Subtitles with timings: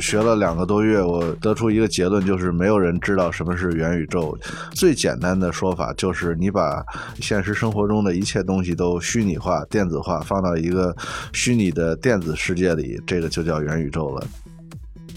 [0.00, 4.36] 学了两个多月，我得出一个结论，就是没有人知道什么是元宇宙。
[4.72, 6.84] 最简单的说法就是，你把
[7.20, 10.94] 现实生活中的一切东西都虚拟化、电子化，放到一个
[11.32, 14.26] 虚拟的电子世界里，这个就叫元宇宙了。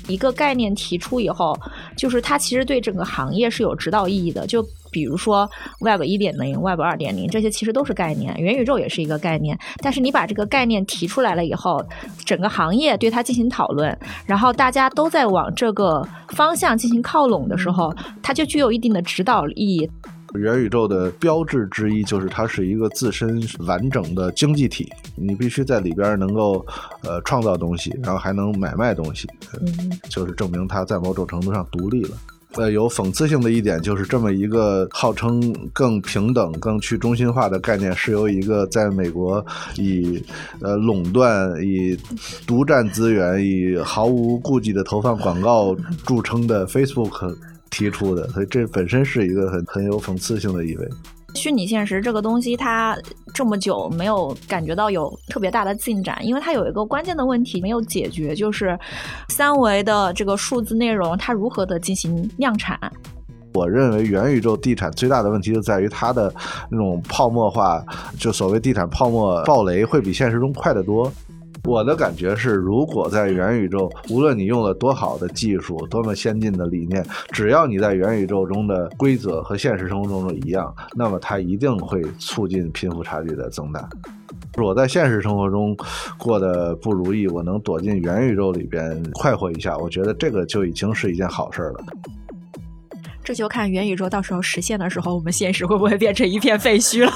[0.09, 1.57] 一个概念提出以后，
[1.95, 4.45] 就是它其实对整个行业是有指导意义的。
[4.45, 4.61] 就
[4.91, 5.49] 比如说
[5.79, 8.35] Web 一点零、Web 二点零这些，其实都是概念。
[8.37, 9.57] 元宇宙也是一个概念。
[9.77, 11.85] 但是你把这个概念提出来了以后，
[12.25, 19.89] 整个行业对它进行讨论，然后大家都在往这个方向进行靠拢的时候，它就具有一定的指导意义。
[20.35, 26.65] 元宇宙的标志之一就是它是一个自身完整的经济体，你必须在里边能够
[27.01, 32.17] 呃创造东西，然后还能买卖东西，嗯，就是证明它在某种程度上独立了。
[32.53, 39.45] 呃，有讽刺性的一点就是这么一个号称更平等、更去中心化的概念，是由一个在美国
[39.77, 40.19] 以
[40.59, 41.95] 呃垄断、以
[42.47, 45.75] 独占资源、以毫无顾忌的投放广告
[46.07, 47.35] 著称的 Facebook。
[47.69, 50.87] 提出的，所以这本身是一个很很有讽刺性的意味。
[51.35, 52.97] 虚拟现实这个东西，它
[53.35, 58.77] 这么久没有感觉到有特别大的进展，因为它有一个关键的问题没有解决，就是
[59.29, 62.79] 三维的这个数字内容它如何的进行量产。
[63.53, 66.33] 我认为元宇宙地产最大的问题就在于它的
[66.69, 67.83] 那种泡沫化，
[68.17, 71.11] 就所谓地产泡沫爆雷会比现实中快得多。
[71.65, 83.87] 我的感觉是，如果在元宇宙，无论你用了多好的技术、多么先进的理念，只要你在元宇宙中的规则和现实生活中的一样，那么它一定会促进贫富差距的增大。
[84.57, 85.77] 我在现实生活中
[86.17, 91.83] 过得不如意，我能躲进元宇宙里边快活一下，我觉得这个就已经是一件好事了。
[93.23, 97.11] 这就看元宇宙到时候实现的时候，我们现实会不会变成一片废墟了。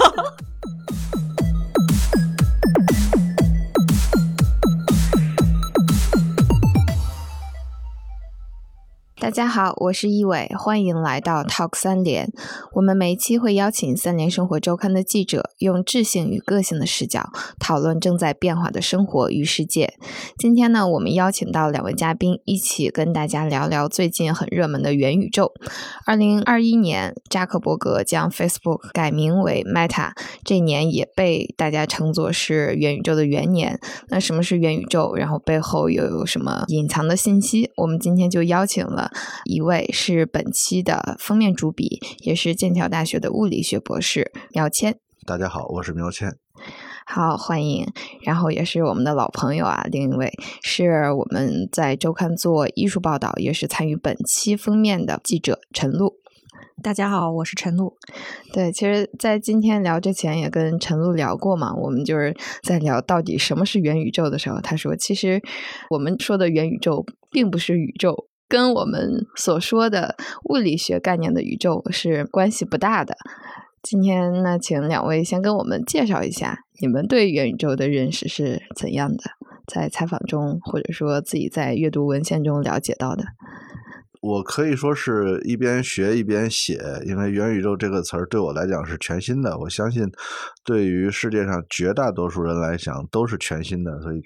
[9.23, 12.29] 大家好，我是易伟，欢迎来到 Talk 三联。
[12.73, 19.94] 我们每一期会邀请三联生活周刊的记者，用智性与个性的视角讨论正在变化的生活与世界。
[20.38, 25.53] 今天呢，我们邀请到两位嘉宾，一起跟大家聊聊最近很热门的元宇宙。
[26.05, 30.11] 二零二一年，扎克伯格将 Facebook 改名为 Meta，
[30.44, 33.79] 这年也被大家称作是元宇宙的元年。
[34.09, 35.16] 那什么是元宇宙？
[35.16, 37.72] 然后背后又有什么隐藏的信息？
[37.78, 39.11] 我们今天就邀请了。
[39.46, 44.97] 一位是本期的封面主笔，也是剑桥大学的物理学博士苗谦。
[45.25, 46.35] 大家好，我是苗谦。
[47.06, 47.85] 好，欢迎。
[48.23, 50.31] 然后也是我们的老朋友啊，另一位
[50.62, 56.16] 是我们在周刊做艺术报道，也是参与本期封面的记者陈露。
[56.81, 57.96] 大家好，我是陈露。
[58.52, 65.41] 对，其实，在今天聊之前也跟陈露聊过嘛，我们就是在聊到底什么是元宇宙的时候，他说，其实
[65.90, 68.28] 我们说的元宇宙并不是宇宙。
[68.47, 70.15] 跟我们所说的
[70.49, 73.15] 物理学概念的宇宙是关系不大的。
[73.81, 79.23] 今天呢，请两位先跟我们介绍一下你们对元宇宙的认识是怎样的，
[79.67, 83.25] 在采访中或者说自己在阅读文献中了解到的。
[84.23, 89.57] 我可以说是一边学一边写，因为元宇宙这个词儿对我来讲是全新的。
[89.59, 90.09] 我相信，
[90.63, 94.01] 对于世界上绝大多数人来讲都是全新的。
[94.01, 94.22] 所以，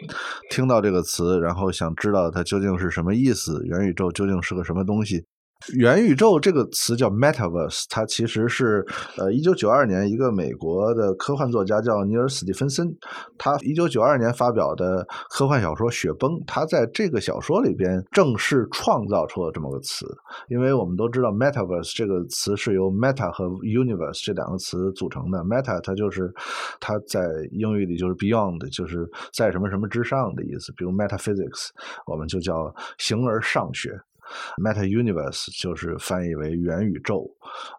[0.51, 5.25] 听到这个词，然后想知道它究竟是什么意思，元宇宙究竟是个什么东西。
[5.73, 8.85] 元宇宙这个词叫 metaverse，它其实是
[9.17, 12.87] 呃，一九九二年一个美国的科幻作家叫尼尔·斯蒂芬森，
[13.37, 20.05] 他一九九二年发表的科幻小说《雪崩》，他在这个小说里边正式创造出了这么个词。
[20.47, 26.31] 因为我们都知道 metaverse 这个词是由 meta 和 universe 这两个词组成的，meta 它就是
[26.79, 31.69] 它在英语里就是 beyond，就是在什么什么之上的意思，比如 metaphysics，
[32.05, 33.99] 我们就叫形而上学。
[34.57, 37.29] Meta Universe 就是翻译为元宇宙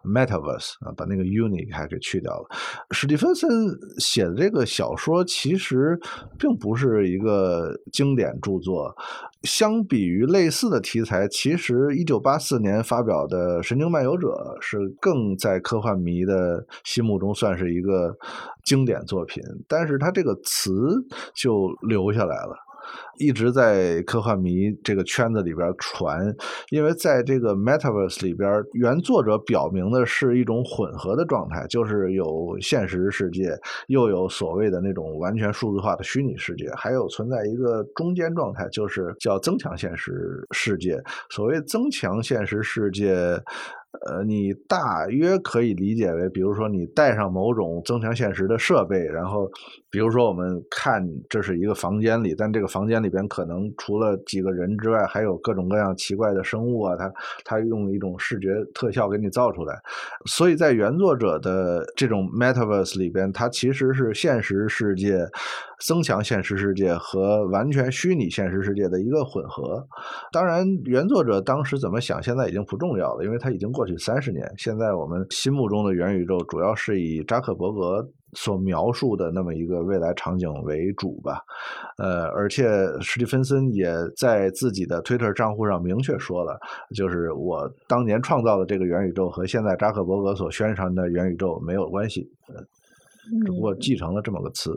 [0.03, 2.47] ，Metaverse 啊，把那个 uni 还给去掉了。
[2.91, 3.49] 史蒂芬森
[3.97, 5.99] 写的这个小说其实
[6.37, 8.95] 并不是一个经典著作，
[9.43, 18.17] 相比于类似的题材，其实一九八四年发表的《神经漫游者》是更在科幻迷的心目中算是一个
[18.63, 22.68] 经典作品，但是它这个词就留下来了。
[23.17, 26.33] 一直在科幻迷这个圈子里边传，
[26.69, 33.57] 因为在这个 Metaverse 里边，原作者表明的是一种混合的状态，就是有现实世界，
[33.87, 41.01] 又有所谓的那种完全数字化的虚拟世界，还有存在一个中间状态，就是叫增强现实世界。
[41.29, 43.41] 所谓增强现实世界。
[43.91, 49.49] 呃，你大约可以理解为，比如说你带上某种增强现实的设备，然后，
[49.89, 57.11] 比如说我们看这是一个房间里，但这个房间里边可能除了几个人之外，还有各种各样奇怪的生物啊，它
[57.43, 59.75] 它用一种视觉特效给你造出来。
[60.27, 65.25] 所以在原作者的这种 metaverse 里边，它其实是现实世界。
[65.85, 69.85] 增强现实世界和完全虚拟现实世界的一个混合。
[70.31, 74.45] 当然，原作者当时怎么想，现在已经不重要了，因为它已经过去三十年。
[74.57, 81.41] 现在我们心目中的元宇宙，主要是以扎克伯格所描述的那么一个未来场景为主吧。
[81.97, 82.67] 呃，而且
[83.01, 86.59] 史蒂芬森也在自己的 Twitter 账户上明确说了，
[86.93, 92.29] 就是我当年创造的这个元宇宙和现在扎克伯格所宣传的元宇宙没有关系，
[93.45, 94.71] 只不过继承了这么个词。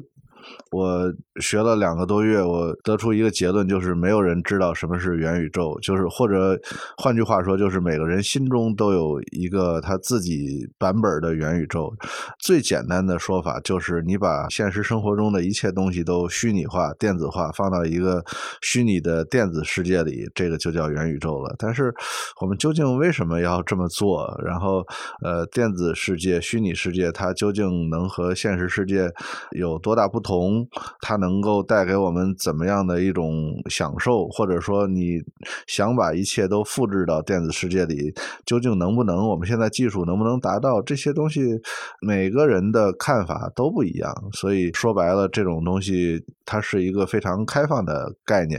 [0.71, 6.59] 我学了两个多月，我得出一个结论，就是没有人知道什么是元宇宙，就是或者
[6.97, 11.93] 换句话说，就是每个人心中都有一个他自己版本的元宇宙。
[12.41, 18.25] 最简单的说法就是，你把现实生活中的一切东西都虚拟化、电子化，放到一个
[18.63, 21.55] 虚拟的电子世界里，这个就叫元宇宙了。
[21.59, 21.95] 但是，
[22.41, 24.35] 我们究竟为什么要这么做？
[24.45, 24.85] 然后，
[25.23, 29.09] 呃，电子世界、虚拟世界，它究竟能和现实世界
[29.53, 30.32] 有多大不同？
[30.33, 30.67] 从
[31.03, 35.21] 它能够带给我们怎么样的一种享受，或者说你
[35.67, 38.15] 想把一切都复制到电子世界里，
[38.47, 39.29] 究竟能不能？
[39.29, 40.81] 我们现在技术能不能达到？
[40.81, 41.61] 这些东西
[42.01, 48.59] 每个人的看法都不一样，所以说白了，这种东西它是一个非常开放的概念。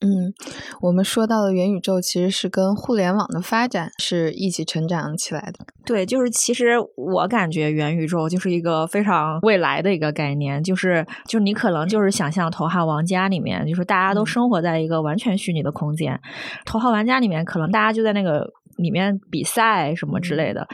[0.00, 0.32] 嗯，
[0.80, 5.66] 我们说到的元宇宙其实是跟互联网的发展是一起成长起来的。
[5.84, 16.14] 对，就是其实我感觉元宇宙就是一个非常未来的一个概念，就是就你可能就是想象《头号玩家》里面，就是大家都生活在一个完全虚拟的空间，
[16.64, 20.68] 《头号玩家》里面可能大家就在那个里面比赛什么之类的。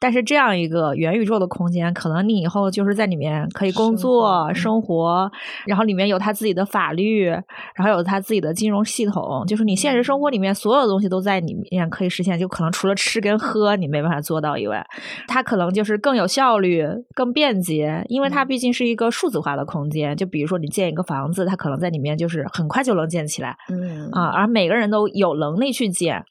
[0.00, 5.30] 但是这样一个元宇宙的空间，可能你以后就是在里面可以工作、生活，
[5.66, 12.38] 然后里面有他自己的法律，然后有他自己的金融系统，就是你现实生活里面所有东西都在里面可以实现。
[12.38, 14.86] 就可能除了吃跟喝你没办法做到以外，
[15.26, 20.16] 它可能就是更有效率、更便捷，因为它毕竟是一个数字化的空间。
[20.16, 26.24] 就比如说你建一个房子，它可能在里面就是很快就能建起来，嗯啊，而每个人都有能力去建。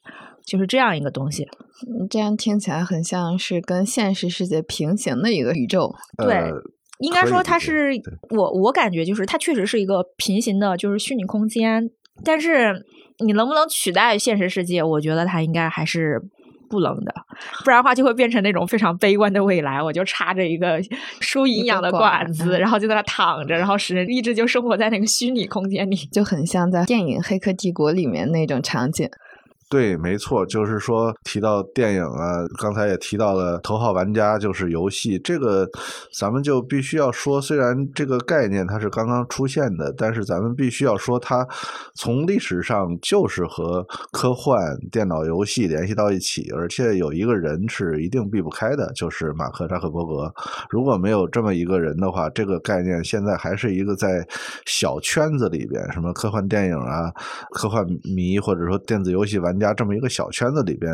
[0.47, 1.45] 就是这样一个东西，
[2.09, 5.93] 这样听起来很像是跟现实世界平行的一个宇宙。
[6.17, 6.41] 对，
[6.99, 7.91] 应该说它是
[8.29, 11.89] 我我感觉就是它确实是一个平行的，就是虚拟空间。
[12.23, 12.73] 但是
[13.25, 14.81] 你能不能取代现实世界？
[14.81, 16.17] 我觉得它应该还是
[16.69, 17.13] 不能的，
[17.65, 19.83] 不然的话就会变成那种非常悲观的未来。
[19.83, 20.79] 我就插着一个
[21.19, 29.09] 输营养的管子，然后就在那躺着，然后使人一直就生活在那个虚拟空间里，就很像在电影《黑客帝国》里面那种场景。
[29.69, 35.67] 对，没错，就是说提到电影啊，刚才也提到了《头号玩家》就是游戏，这个
[36.17, 41.45] 咱们就必须要说，虽然这个概念它是刚刚出现的，但是咱们必须要说，它
[41.95, 44.57] 从历史上就是和科幻、
[44.89, 50.33] 电脑游戏联系到一起，而且有一个人是一定避不开的，就是马克扎克伯格。
[50.69, 54.25] 如果没有这么一个人的话，这个概念现在还是一个在
[54.65, 57.11] 小圈子里边，什么科幻电影啊、
[57.51, 57.85] 科幻
[58.15, 59.56] 迷或者说电子游戏玩。
[59.59, 60.91] 家这么一个小圈子里边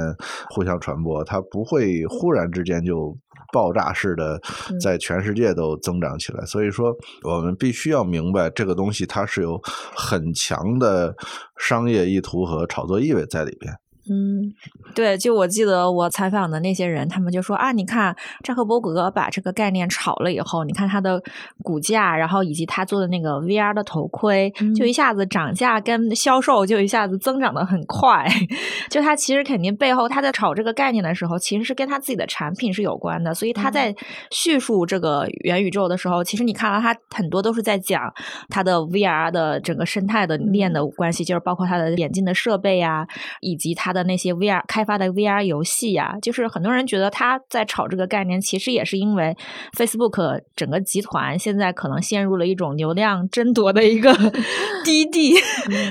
[0.50, 3.16] 互相传播，它不会忽然之间就
[3.52, 4.40] 爆炸式的
[4.82, 6.46] 在全世界都增长起来。
[6.46, 9.60] 所以说，我们必须要明白这个东西它是有
[9.96, 11.16] 很强的
[11.58, 13.74] 商业意图和炒作意味在里边。
[14.10, 14.54] 嗯，
[14.94, 21.22] 对，就我记得我采访的那些人，他们就说啊，你看扎克伯格把这个概念炒了以后，你看他的
[21.64, 28.28] 股价，然后以及他做的那个 VR 的头盔，就一下子涨价跟销售就一下子增长的很快。
[28.92, 33.34] 就他其实肯定背后他在炒这个概念的时候，其实是跟他自己的产品是有关的。
[33.34, 33.96] 所以他在
[34.32, 38.14] 叙述这个元宇宙的时候，其实你看到他很多都是在讲
[38.50, 43.08] 他的 VR 的整个生态的链的关系，就是包括他的眼镜的设备啊，
[43.40, 44.04] 以及他。
[44.04, 49.38] 的那些 VR 开发的 VR 游戏呀，就是很多人觉得他在炒这个概念，其实也是因为
[49.78, 54.12] Facebook 整个集团现在可能陷入了一种流量争夺的一个
[54.84, 55.36] 低地，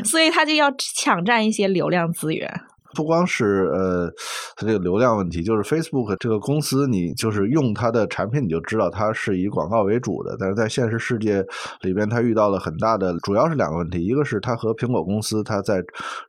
[0.04, 2.52] 所以他就要抢占一些流量资源。
[2.94, 4.12] 不光是呃，
[4.56, 10.36] 它这个流量问题，就是 Facebook 这个公司，你就是用它的产品，你就知道它是以广告为主的。
[10.38, 11.44] 但是在现实世界
[11.82, 15.82] 里边，它遇到了很大的，主要是两个问题，一个是它和苹果公司它在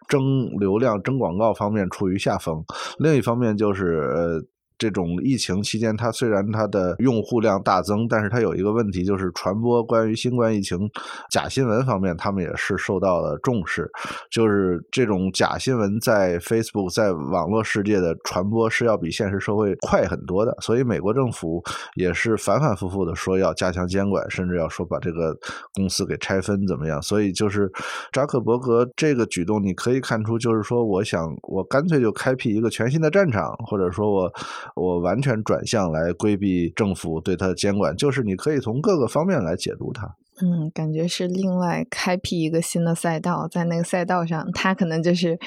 [0.08, 2.64] 争流量、争广告方面处于下风，
[2.98, 4.44] 另一方面就是呃。
[4.78, 10.90] 这种疫情期间，它虽然它的用户量大增，但是它有一个问题，就是传播关于新冠疫情
[11.30, 13.90] 假新闻方面，他们也是受到了重视。
[14.30, 21.64] 就是这种假新闻在 Facebook 在网络世界的传播是要比现实社会快很多的，所以美国政府
[21.96, 25.38] 也是反反复复的说要加强监管，甚至要说把这个
[25.74, 27.02] 公司给拆分怎么样。
[27.02, 27.72] 所以就是
[28.12, 34.34] 扎克伯格这个举动，你可以看出，就是说，我想我干脆就开辟一个全新的战场，或者说我。
[34.76, 40.16] 我完全转向来规避政府对它的监管，就是你可以从各个方面来解读它。
[40.42, 45.38] 嗯，感觉是另外开辟一个新的赛道，在那个赛道上，他可能就是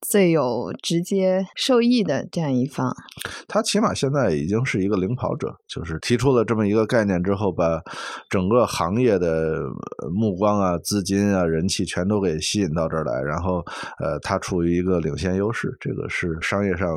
[0.00, 2.90] 最有直接受益的这样一方。
[3.46, 7.82] 他起码现在已经是一个领跑者，就是提出了这么一个概念之后，把
[8.30, 9.60] 整个行业的
[10.10, 13.62] 目光啊、资金啊、人气全都给吸引到这儿来，然后
[13.98, 16.88] 呃，他处于一个领先优势，这个是商业上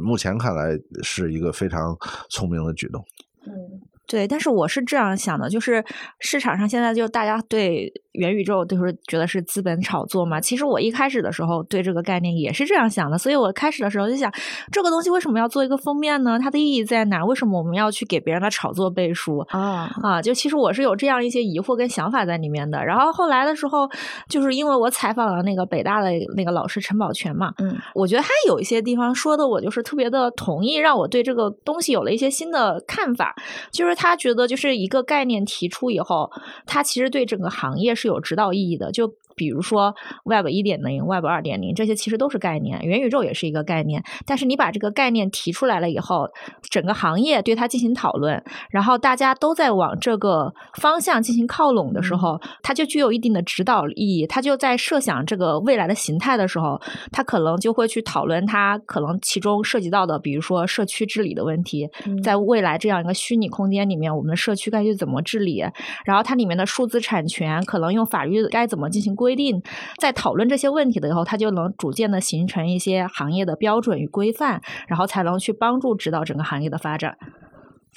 [0.00, 1.96] 目前看来是一个非常
[2.30, 3.04] 聪明的举动。
[3.46, 3.82] 嗯。
[4.08, 5.84] 对，但是我是这样想的，就是
[6.18, 10.40] 市场上现在就大家对元宇宙就是觉得是资本炒作嘛。
[10.40, 14.32] 其实我一开始的时候对这个概念也是这样想的，所以我开始的时候就想，
[14.72, 16.38] 这个东西为什么要做一个封面呢？
[16.38, 17.22] 它的意义在哪？
[17.22, 19.90] 为什么我们要去给别人的炒作背书啊？
[20.02, 22.82] 啊，就其实我是有这样一些疑惑跟想法在里面的。
[22.82, 23.86] 然后后来的时候，
[24.30, 33.36] 就是因为我采访了那个北大的那个老师陈宝全嘛，嗯，我觉得他有一些地方说的我就是特别的同意，让我对这个东西有了一些新的看法，
[33.70, 33.97] 就是。
[34.00, 36.30] 他觉得就是一个概念提出以后，
[36.64, 38.92] 他其实对整个行业是有指导意义的。
[38.92, 44.02] 就比如说 Web 一点零、Web 二点零这些其实都是概念，元宇宙也是一个概念。
[44.26, 46.28] 但是你把这个概念提出来了以后，
[46.68, 54.26] 整个行业对它进行讨论，然后大家都在往这个方向进行靠拢的时候，它就具有一定的指导意义。
[54.26, 56.80] 它就在设想这个未来的形态的时候，
[57.12, 61.88] 它可能就会去讨论它可能其中涉及到的，比如说社区治理的问题，
[62.24, 65.64] 在未来这样一个虚拟空间里面，我们的社区该去怎么治理？
[66.04, 69.27] 然后它里面的数字产权可能用法律该怎么进行规？
[69.28, 69.62] 规定
[69.98, 77.18] 在讨论这些问题的时候，它就能逐渐的形成一些行业的标准与规范，然后才能去帮助指导整个行业的发展。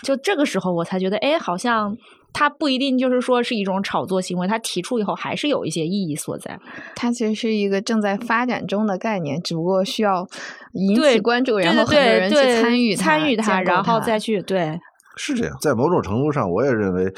[0.03, 1.95] 就这个时候，我才觉得，哎，好像
[2.33, 6.59] 它不一定就是说是一种炒作行为，它提出以后还是有一些意义所在。
[6.97, 10.27] 它其实是一个正在发展中的概念，只不过需要
[10.73, 14.77] 引起关注，然后很多人去参与参与它，然后再去对。
[15.17, 17.13] 是这样，在某种程度上，我也认为，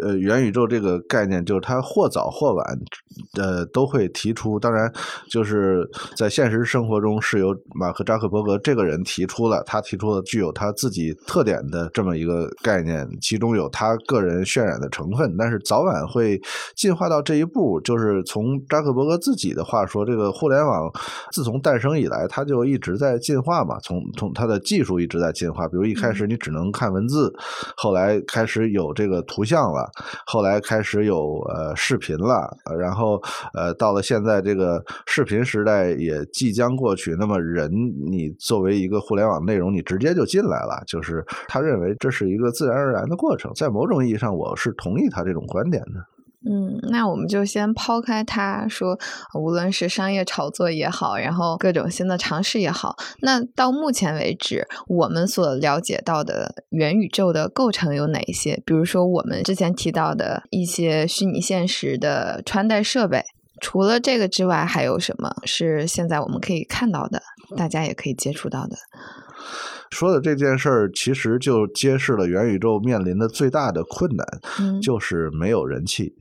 [0.00, 2.78] 呃，元宇宙这个概念，就是它或早或晚，
[3.38, 4.58] 呃，都会提出。
[4.60, 4.92] 当然，
[5.30, 15.34] 就是在现实生活中，是由马克扎克伯格这个人提出了，他提出了具有他自己特点的这么一个概念，其中有他个人渲染的成分。
[15.38, 16.38] 但是早晚会
[16.76, 20.92] 进化到这一步，就是从扎克伯格自己的话说，这个互联网
[21.32, 25.66] 自从诞生以来，它就一直在进化嘛，从从它的技术一直在进化。
[25.66, 27.34] 比如一开始你只能看文字。
[27.76, 29.90] 后来开始有这个图像了，
[30.26, 33.20] 后来开始有呃视频了，然后
[33.54, 37.14] 呃到了现在这个视频时代也即将过去。
[37.18, 37.70] 那么人，
[38.06, 43.52] 你作为一个互联网内容，你直接就进来了，就是他认为这是一个自然而然的过程。
[43.54, 46.17] 在某种意义上，我是同意他这种观点的。
[46.46, 48.96] 嗯，那我们就先抛开他说，
[49.34, 58.62] 无论是商业炒作也好，然后各种新的尝试也好，那到目前为止，我们所了解到的元宇宙的构成有哪一些？
[58.64, 63.24] 比如说我们之前提到的一些虚拟现实的穿戴设备，
[63.60, 67.20] 除了这个之外，还有什么是现在我们可以看到的，
[67.56, 68.76] 大家也可以接触到的？
[69.90, 74.26] 说的这件事儿，其实就揭示了元宇宙面临的最大的困难，
[74.80, 76.14] 就是没有人气。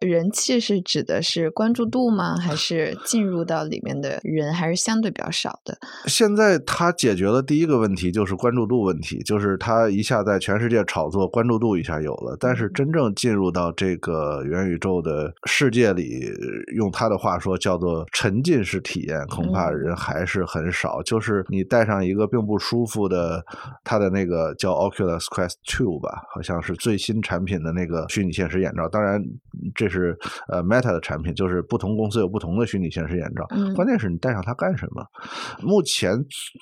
[0.00, 2.36] 人气是指的是关注度吗？
[2.36, 5.76] 还是进入到里面的人还是相对比较少的？
[6.06, 12.36] 现在他解决了第一个问题，就是关注度问题，就是他一下在全世界炒作，关注度一下有了。
[12.38, 16.28] 但是真正进入到这个元宇宙的世界里，
[16.76, 21.02] 用他的话说叫做沉浸式体验，恐怕人还是很少。
[21.02, 23.13] 就是你戴上一个并不舒服的。
[23.14, 23.40] 呃，
[23.84, 28.88] 它的那个叫 Oculus Quest Two 吧，好像是最新产品的那个虚拟现实眼罩。
[28.88, 29.22] 当然，
[29.72, 30.18] 这是
[30.48, 33.46] 呃 Meta 的产品，就是不同公司有不同的虚拟现实眼罩。
[33.76, 35.06] 关键是你戴上它干什么？
[35.62, 36.12] 目前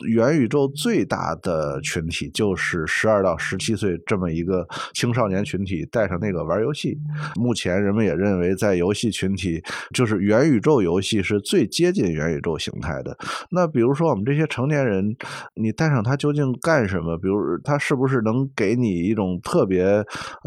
[0.07, 6.99] 元宇宙最大的群体就是十二到十七岁这么一个青少年群体，戴上那个玩游戏。
[7.37, 9.63] 目前人们也认为，在游戏群体，
[9.95, 13.17] 就是元宇宙游戏是最接近元宇宙形态的。
[13.51, 15.17] 那比如说我们这些成年人，
[15.55, 16.42] 你戴上它究竟？
[16.63, 17.19] 干什么？
[17.19, 19.85] 比如，他是不是能给你一种特别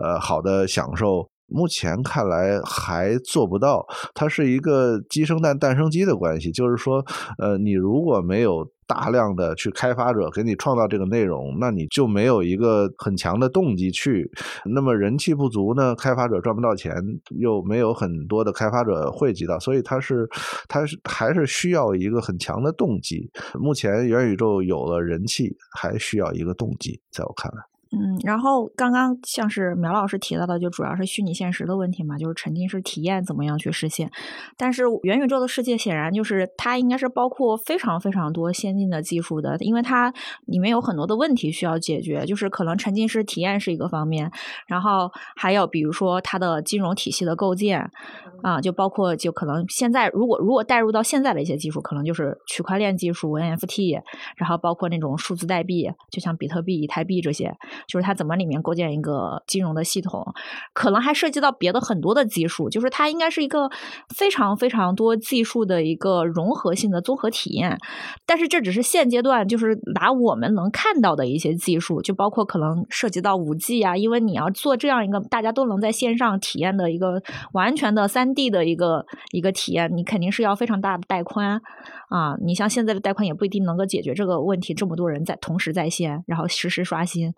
[0.01, 1.29] 呃好的享受？
[1.47, 3.85] 目前看来还做不到。
[4.13, 7.03] 它是一个鸡生蛋，蛋生鸡的关系，就是说，
[7.37, 14.29] 呃，你如果没有大量的去开发者给你创造这个内容，那你就没有一个很强的动机去。
[14.65, 16.93] 那么人气不足呢，开发者赚不到钱，
[17.39, 20.27] 又没有很多的开发者汇集到，所以它是，
[20.67, 23.29] 它是还是需要一个很强的动机。
[23.59, 27.75] 目前元宇宙有了人气，还需要一个动机，在我看来。
[27.92, 34.12] 嗯，然后刚刚像是苗老师提到的，就主要是虚拟现实的问题嘛，就是沉浸式体验怎么样去实现。
[34.58, 40.12] 但是元宇宙的世界显然就是它应该是包括非常非常多先进的技术的，因为它
[40.46, 44.30] 里面有很多的问题需要解决，就是可能沉浸式体验是一个方面，
[44.68, 47.89] 然后还有比如说它的金融体系的构建
[48.42, 54.01] 啊，就包括就可能现在如果如果带入到现在的一些技术，可能就是区块链技术、NFT，
[54.36, 57.56] 然后包括那种数字代币，就像比特币、以太币这些。
[57.88, 60.34] 就是它怎么里面构建一个金融的系统，
[60.74, 62.70] 可能还涉及到别的很多的技术。
[62.70, 63.70] 就是它应该是一个
[64.15, 67.77] 非常非常多技术的一个融合性的综合体验。
[68.25, 77.22] 但是这只是现阶段，就是拿我们能看到的一些技术，就包括可能涉及到五 G 啊，因为你要做这样一个大家都能在线上体验的一个
[77.53, 81.62] 完全的三 D 的一个一个体验，你肯定是要非常大的带宽
[82.15, 82.36] 啊。
[82.41, 87.34] 你像现在的贷款也不一定能够解决这个问题，这么多人在同时在线，然后实时刷新。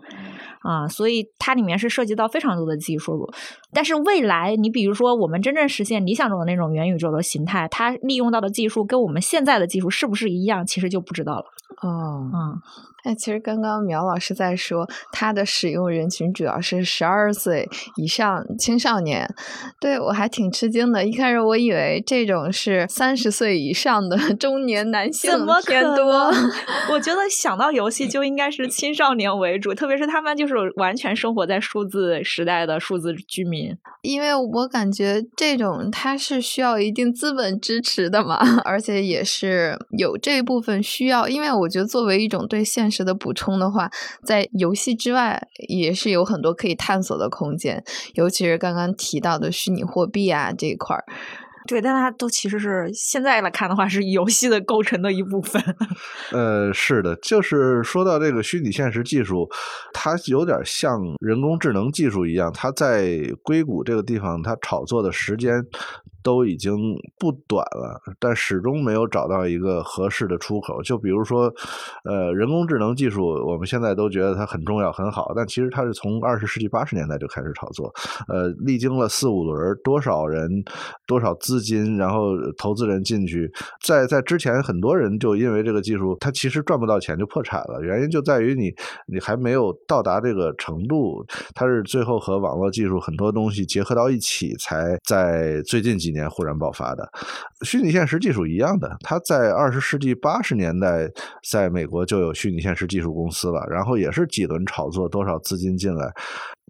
[0.62, 3.28] 啊，所以它里面是涉及到非常多的技术，
[3.74, 11.46] 但是未来你比如说我们真正实现理想中的那种元宇宙的形态，它利用到的技术跟我们现在的技术是不是一样，其实就不知道了。
[11.82, 12.62] 哦，嗯。
[13.04, 19.34] 哎，其实刚刚苗老师在说，它的使用人群主要是十二岁以上青少年。
[19.80, 25.32] 对我还挺吃惊的，一开始我以为这种是三十岁以上的 中年男性
[25.66, 26.30] 偏多。
[26.92, 33.57] 我觉得想到游戏就应该是青少年为主，特别是他们就是完全生活在数字时代的数字居民。
[34.02, 41.28] 因为我感觉这种它是需要一定资本支持的嘛， 而且也是有这一部分需要。
[41.28, 42.98] 因为我觉得作为一种对现实。
[43.08, 43.90] 的补充的话，
[44.26, 47.82] 在游戏之外也是有很多可以探索的空间，
[48.16, 51.06] 尤其是刚刚提到的虚拟货币啊这一块儿。
[51.68, 55.62] 对，但它都其实是现在来看的话，是游戏的构成的一部分。
[56.32, 59.48] 呃，是的，就是说到这个虚拟现实技术，
[59.94, 65.64] 它有点像人工智能技术一样，它在硅谷这个地方，它炒作的时间。
[66.28, 66.76] 都已经
[67.18, 70.84] 不短了，但始终没有找到一个合适的出口。
[70.84, 71.50] 就比如说，
[72.04, 77.90] 呃，人工智能技术，我们现在都觉得它很重要、很好，但其实它是从二十世纪八十年代就开始炒作，
[78.28, 80.62] 呃，历经了四五轮，多少人、
[81.06, 83.50] 多少资金，然后投资人进去，
[83.82, 87.80] 在在之前，很多人就因为这个技术，它其实赚不到钱就破产了。
[87.82, 88.70] 原因就在于你
[89.06, 96.17] 你还没有到达这个程度，它是最后和网络技术很多东西结合到一起，才在最近几年。
[96.18, 97.08] 年忽然爆发的
[97.62, 101.08] 虚拟现实技术一样的，它在二十世纪八十年代
[101.50, 106.12] 在美国就有虚拟现实技术公司了，然后也是几轮炒作，多少资金进来，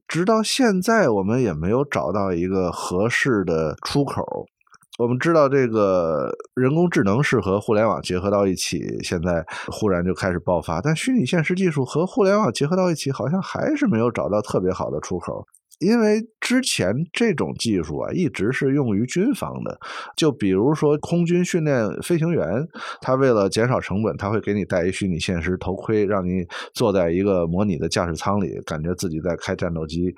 [0.08, 4.46] 直到现在我们也没有找到一个合适的出口。
[5.00, 15.46] 我们知道这个人工智能是和互联网结合到一起，现在忽然就开始爆发，但虚拟现实技术和互联网结合到一起，好像还是没有找到特别好的出口。
[15.80, 19.80] 因为之前这种技术啊，一直是用于军方的，
[20.16, 22.68] 就比如说空军训练飞行员，
[23.02, 30.16] 他为了减少成本，他会给你戴一虚拟现实头盔，让你坐在一个模拟的驾驶舱里，感觉自己在开战斗机。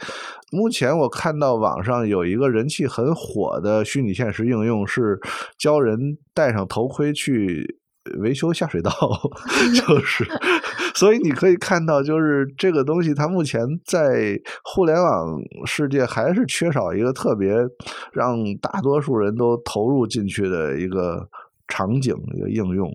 [0.52, 5.20] 目前我看到网上有一个人气很火的虚拟现实应用，是
[5.58, 7.79] 教人戴上头盔去。
[8.18, 8.92] 维修下水道，
[9.74, 10.26] 就是，
[10.96, 17.54] 所以你可以看到，就是这个东西，它目前在互联网世界还是缺少一个特别
[18.14, 21.30] 让大多数人都投入进去的一个
[21.68, 22.92] 场景一个应用。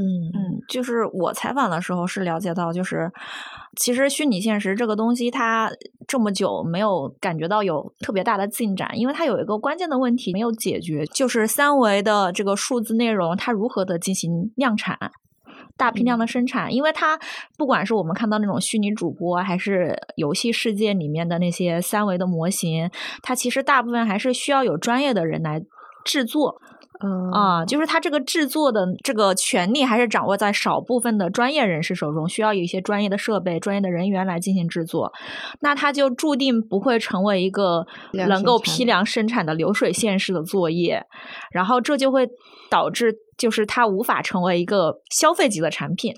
[0.00, 3.12] 嗯嗯，就是我采访的时候是了解到，就是
[3.76, 5.70] 其实虚拟现实这个东西，它
[6.08, 14.96] 这么久没有感觉到有特别大的进展，因为它有一个关键的问题没有解决，就是三维的这个数字内容它如何的进行量产、
[15.76, 17.18] 大批量的生产，因为它
[17.58, 22.90] 不管是我们看到那种虚拟主播，还是游戏世界里面的那些三维的模型，
[23.22, 25.62] 它其实大部分还是需要有专业的人来
[26.06, 26.62] 制作。
[27.02, 27.30] 嗯。
[27.30, 35.12] 啊，就是它这个制作的这个权利还是掌握在少部分的专业人士手中，需要有一些专业的设备、专业的人员来进行制作，
[35.60, 41.04] 那它就注定不会成为一个能够批量生产的流水线式的作业，
[41.52, 42.28] 然后这就会
[42.68, 46.14] 导致就是它无法成为一个消费级的产品。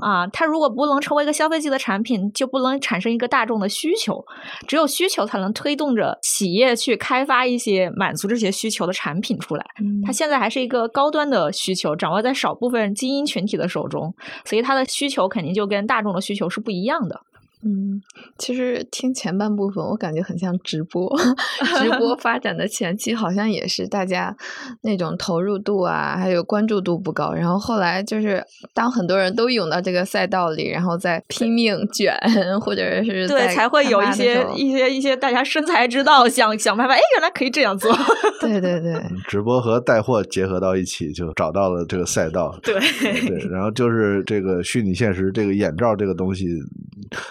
[0.00, 4.24] 啊，它如果不能成为一个消费级的产品，就不能产生一个大众的需求。
[4.66, 9.66] 只有需求才能推动着企业去开发一些满足这些需求的产品出来。
[10.04, 17.20] 它现在还是一个高端的需求，掌握在少部分精英群体的手中，所以它的需求肯定就跟大众的需求是不一样的。
[17.64, 18.00] 嗯，
[18.38, 21.12] 其实听前半部分，我感觉很像直播。
[21.80, 24.36] 直播发展的前期好像也是大家
[24.82, 27.32] 那种投入度啊，还有关注度不高。
[27.32, 32.14] 然后后来就是当很多人都涌到这个赛道里，然后再拼命卷，
[32.60, 36.94] 或者是对，才会有一些一些一些大家生财之道，想想办法。
[36.94, 37.92] 哎，原来可以这样做。
[38.40, 42.56] 对对对，直播和带货结合到一起，就找到了这个赛道。
[42.62, 46.46] 对对，然后就是这个虚拟现实，这个眼罩这个东西。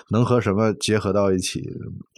[0.10, 1.62] 能和什么结合到一起？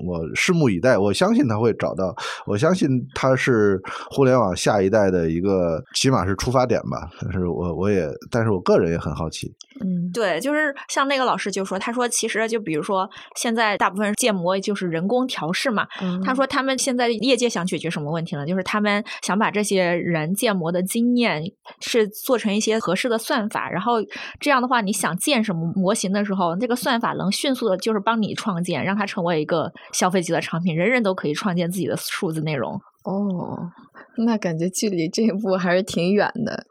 [0.05, 0.97] 我拭目以待。
[0.97, 2.15] 我相信他会找到，
[2.45, 7.09] 我相信他是互联网下一代的一个，起码是出发点吧。
[7.21, 9.53] 但是我我也，但是我个人也很好奇。
[9.81, 15.87] 嗯，对，就是像那个老师就说，他说其实就比如说现在大部分建模就是人工调试嘛。
[16.23, 18.45] 他说他们现在业界想解决什么问题呢？
[18.45, 21.43] 就是他们想把这些人建模的经验
[21.81, 23.95] 是做成一些合适的算法，然后
[24.39, 32.79] 这样的话，你想建什么模型的时候，这个算法能迅速的，就是帮你创建，让它成为一个消费级的产品，人人都可以创建自己的数字内容。
[33.11, 33.71] 哦。
[34.19, 36.65] 那感觉距离这一步还是挺远的，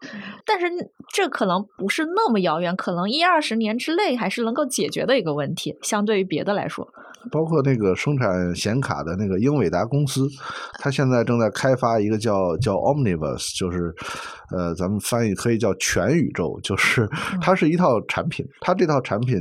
[0.44, 0.66] 但是
[1.12, 6.92] 这可能不是那么遥远，可能一二十年之内还是能够解决的一个问题，相对于别的来说。
[7.30, 10.28] 包括那个生产显卡的那个英伟达公司，
[10.78, 13.94] 它现在正在开发一个叫叫 Omniverse，就是
[14.50, 17.08] 呃，咱们翻译可以叫全宇宙，就是
[17.40, 19.38] 它是一套产品，它这套产品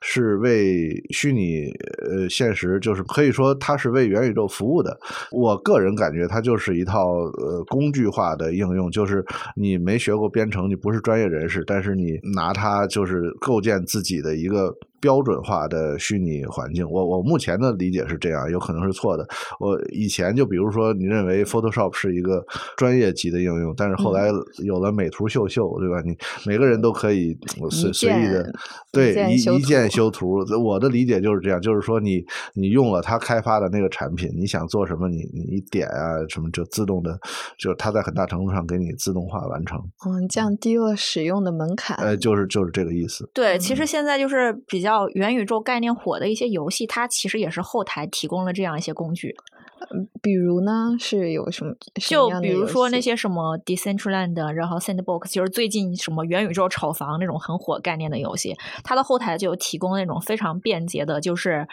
[0.00, 1.70] 是为虚拟
[2.08, 4.96] 呃现实，就是可以说它是为元宇宙服务的。
[5.30, 9.24] 我个人感觉它就是一套呃工具化的应用，就是
[9.56, 14.74] 你没学过编程，你不是专业人士，但是你拿它就是构建自己的一个。
[15.02, 19.26] 标准化的虚拟环境，我我目前的理解是这样，有可能是错的。
[19.58, 24.30] 我以前就比如说，你认为 Photoshop 是一个专业级的应用，但是后来
[24.64, 26.00] 有了美图秀秀，对吧？
[26.06, 27.36] 你每个人都可以
[27.68, 28.48] 随随意的
[28.92, 30.44] 对一一键 修图。
[30.62, 37.18] 我的理解就是这样，就是说你你用了他开发的那个产品，你想做什么，你你一点啊什么就自动的，
[37.58, 39.80] 就它在很大程度上给你自动化完成。
[40.06, 41.96] 嗯，降低了使用的门槛。
[41.96, 43.28] 呃，就是就是这个意思。
[43.34, 44.91] 对，其实现在就是比较。
[44.92, 49.34] 叫元宇宙概念火的一些游戏，它其实也是后台提供了这样一些工具。
[50.20, 51.74] 比如呢，是有什么？
[51.94, 61.66] 就比如说那些什么 Decentraland，然后 Sandbox，就是最近什么元宇宙炒房那种很火概念的游戏，它的后台就提供那种非常便捷的，就是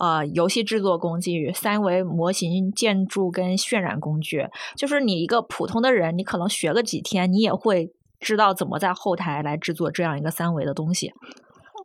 [0.00, 4.46] 呃游戏制作工具、三维模型建筑跟渲染工具。
[4.76, 11.12] 就是你一个普通的人，你可能学个几天，你也会知道怎么在后台来制作这样一个三维的东西。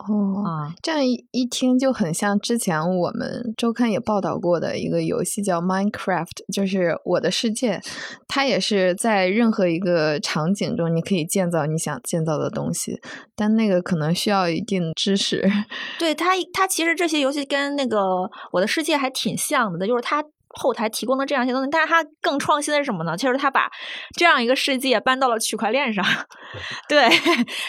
[0.08, 7.82] 哦，这样一一听就很像之前我们周刊也报道过的一个游戏，叫 Minecraft，就是我的世界。
[8.28, 13.00] 它也是在任何一个场景中，你可以建造你想建造的东西，
[13.36, 15.46] 但那个可能需要一定知识。
[16.00, 20.24] 对它，它其实这些游戏跟那个我的世界还挺像的，就是它。
[20.50, 23.16] 后台提供的这样一些东西，但是它更创新的是什么呢？
[23.16, 23.70] 就是它把
[24.18, 26.04] 这样一个世界搬到了区块链上，
[26.90, 27.08] 对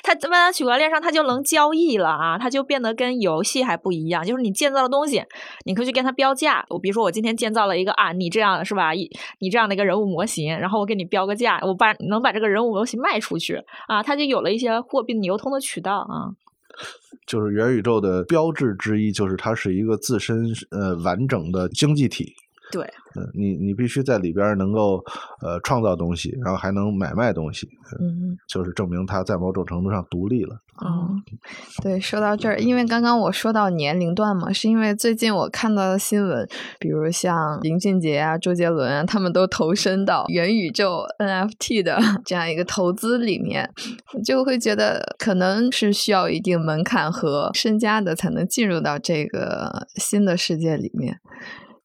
[0.02, 2.38] 它搬到区块链上，它就能交易了啊！
[2.38, 5.22] 它就变得跟游戏还不一样，就是你建造的东西，
[5.66, 6.64] 你可以去跟它标价。
[6.70, 8.94] 我比如说，我今天建造了一个啊，你这样是吧？
[8.94, 16.32] 一你这样的一个人物模型，然后我给你标个价，我把能把这个人物模型卖出去啊，它就有了一些货币流通的渠道啊。
[17.26, 22.32] 就是元宇宙的标志之一，就是它是一个自身呃完整的经济体。
[22.70, 22.82] 对，
[23.16, 25.04] 嗯，你你必须在里边能够
[25.42, 27.68] 呃创造东西，然后还能买卖东西，
[28.00, 30.60] 嗯，就是证明他在某种程度上独立了。
[30.76, 31.10] 哦，
[31.82, 43.68] 对， 说到这儿，因为刚刚我说到年龄段嘛，是因为最近我看到的新闻，比如像林俊杰啊、周杰伦啊，他们都投身到元宇宙 NFT 的 这样一个投资里面，
[44.24, 51.18] 就会觉得可能是需要一定门槛和身家的才能进入到这个新的世界里面。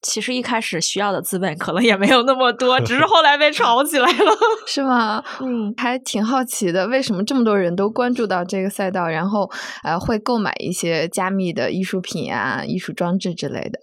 [0.05, 4.37] 其实一开始需要的资本可能也没有那么多，只是后来被炒起来了，
[4.67, 5.23] 是吗？
[5.41, 9.49] 嗯，还挺好奇的，为什么这么多人都关注到这个赛道，然后
[9.83, 13.79] 呃会购买一些加密的艺术品啊、艺术装置之类的。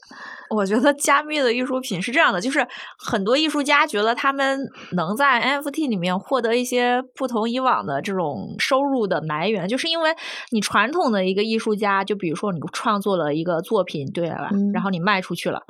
[0.55, 2.67] 我觉得加密的艺术品是这样的，就是
[2.99, 4.59] 很多艺术家觉得他们
[4.93, 10.11] 能在 NFT 里面获得一些不同以往的这种收入的来源，就是因为
[10.51, 14.51] 你传统的一个艺术家，就比如说你创作了一个作品，对吧？
[14.53, 15.61] 嗯然后你卖出去了，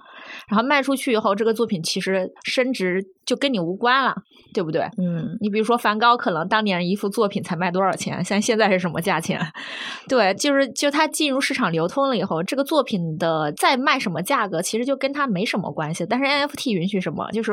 [0.49, 4.15] 然后卖出去以后，这个作品其实升值就跟你无关了，
[4.55, 4.83] 对不对？
[4.99, 9.41] 嗯你比如说梵高，可能当年一幅作品才卖多少钱，像现在是什么价钱？
[10.09, 16.07] 对，就是就它进入市场流通了以后，这个作品的再卖什么价格，其实就跟它没什么关系。
[16.09, 17.31] 但是 NFT 允许什么？
[17.33, 17.53] 就是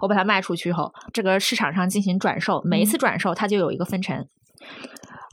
[0.00, 4.24] 我把它卖出去后，这个市场上进行转售，每一次转售它就有一个分成。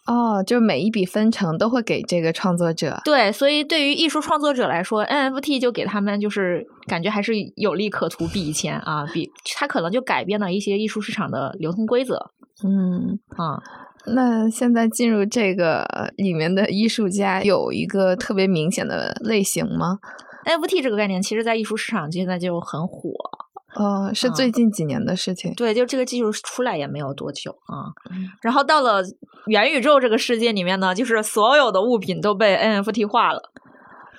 [0.07, 2.99] 哦，就是每一笔分成都会给这个创作者。
[3.05, 12.31] 对，所以对于艺术创作者来说，NFT 就给他们就是感觉还是有利可图，比以前啊，比它可能就改变了一些艺术市场的流通规则
[12.65, 13.61] 嗯，啊。
[14.09, 19.99] 那现在进入这个里面的艺术家有一个特别明显的类型吗？
[20.47, 23.11] NFT 这个概念，其实在艺术市场现在就很火。
[23.75, 25.53] 哦，是啊最近几年的事情。
[25.53, 27.91] 对，就这个技术出来也没有多久啊。
[28.09, 29.03] 嗯然后到了
[29.45, 33.51] 元宇宙这个世界里面呢，就是所有的物品都被 NFT 化了。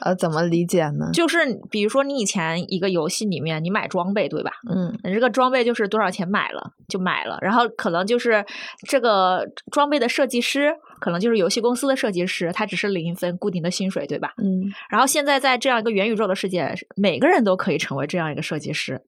[0.01, 1.11] 呃，怎么理解呢？
[1.13, 1.39] 就是
[1.73, 4.53] 比如说你以前一个游戏里面你买装备，对吧？
[4.71, 8.45] 嗯你这个装备就是多少钱买了就买了，然后可能就是
[8.87, 14.35] 这个装备的设计师，可能就是游戏公司的设计师，他只是领一份固定的薪水，对吧？
[14.39, 19.01] 嗯然后现在在这样一个元宇宙的世界，每个人都可以成为这样一个设计师，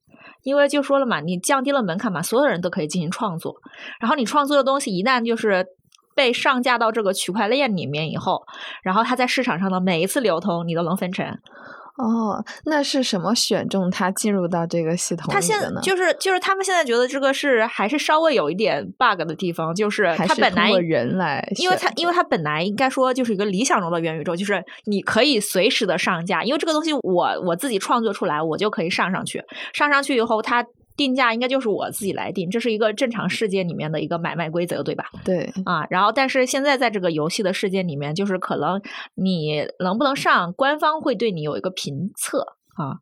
[0.42, 3.56] 因为就说了嘛，你降低了门槛嘛，所有人都可以进行创作。
[4.00, 5.66] 然后你创作的东西一旦就是
[6.14, 8.42] 被上架到这个区块链里面以后，
[8.82, 11.38] 然后它在市场上的每一次流通，你都能分成。
[12.00, 15.80] 哦，那是什么选中他进入到这个系统他现里的呢？
[15.82, 30.64] 就是就是他们现在觉得这个是还是稍微有一点 bug 的地方，就是还是它本来人来，因为他因为他本来应该说就是一个理想中的元宇宙，就是你可以随时的上架，因为这个东西我我自己创作出来，我就可以上上去，上上去以后它。
[30.96, 35.04] 定价应该就是我自己来定，这是一个正常世界里面的一个买卖规则，对吧？
[35.24, 38.80] 对，啊，然后但是现在在这个游戏的世界里面，就是可能
[39.14, 42.98] 你能不能上，官方会对你有一个评测啊，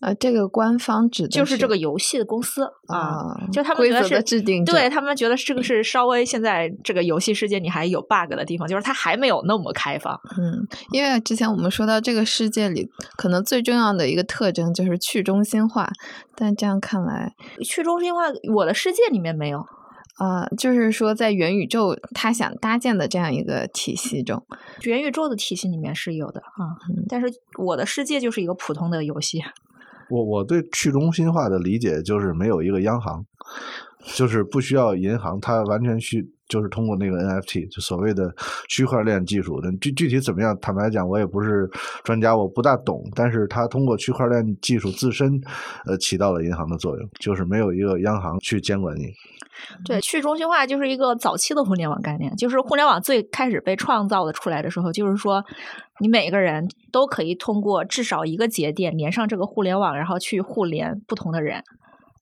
[0.00, 10.14] 呃，这个官方指的就是这个游戏的公司啊，啊，就他们规则觉得是制定对他们觉得这个是稍微现在这个游戏世界你还有 bug 的地方，就是它还没有那么开放。
[10.38, 15.90] 嗯，因为之前我们说到这个世界里，可能最重要的一个特征就是去中心化，
[16.34, 19.64] 但这样看来去中心化，我的世界里面没有。
[20.18, 24.42] 啊、就是说在元宇宙他想搭建的这样一个体系中，
[24.84, 27.26] 元宇宙的体系里面是有的啊，嗯但是
[27.58, 29.42] 我的世界就是一个普通的游戏。
[30.08, 33.24] 我我对去中心化的理解就是没有一个央行，
[34.14, 38.32] 就是不需要银行，它完全需就是通过那个 NFT，就所谓的
[38.68, 41.68] 区块链技术具具体怎么样，坦白讲我也不是
[42.04, 45.40] 专家，我不大懂，但是它通过区块链技术自身，
[45.86, 49.12] 呃，起到了银行的作用，就是没有一个央行去监管你。
[49.84, 55.44] 对，去中心化就是一个早期的互联网概念，就是互联网最开始被创造的出来的时候，就是说
[56.00, 61.62] 你每个人都可以通过至少一个节点连上这个互联网，然后去互联不同的人。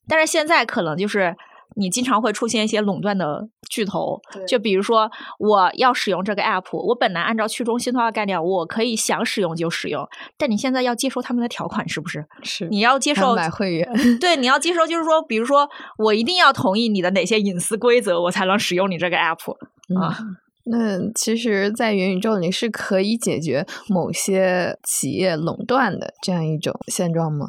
[0.06, 1.34] 但是现在可能就是
[1.76, 10.06] 你经常会出现一些垄断的巨头，就比如说我要使用这个 app，我本来按照去中心化概念，我可以想使用就使用，
[10.36, 12.24] 但你现在要接受他们的条款，是不是？
[12.42, 19.52] 是你要接受买会员，对，你要接受，就是说，比如说，我一定要同意你的哪些隐私规则，我才能使用你这个 app
[20.00, 20.16] 啊。
[20.20, 27.48] 嗯那其实，在元宇宙里是可以解决某些企业垄断的这样一种现状吗？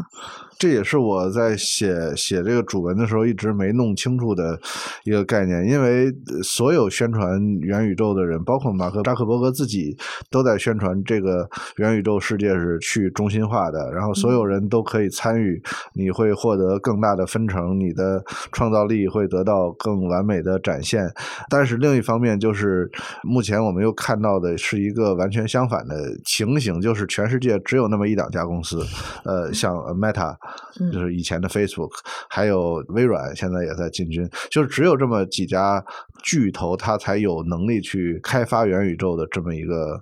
[0.57, 4.59] 这也是我在写写这个主文的时候一直没弄清楚的
[5.03, 9.97] 一个概念，因为呃所有宣传元宇宙的人，包括马克扎克伯格自己，
[10.31, 15.61] 都在宣传这个元宇宙世界是去中心化的，然后所有人都可以参与，
[15.93, 21.11] 你会获得更大的分成，你的创造力会得到更完美的展现。
[21.49, 22.89] 但是另一方面，就是
[23.23, 28.81] 目前我们又看到的是一个完全相反的情形，就是全世界只有那么一两家公司，
[29.25, 30.33] 呃，像呃 Meta。
[30.79, 31.91] 嗯就是以前的 Facebook，
[32.29, 35.83] 还有微软，现在也在进军，就是只有这么几家
[36.23, 40.01] 巨头，它才有能力去开发元宇宙的这么一个，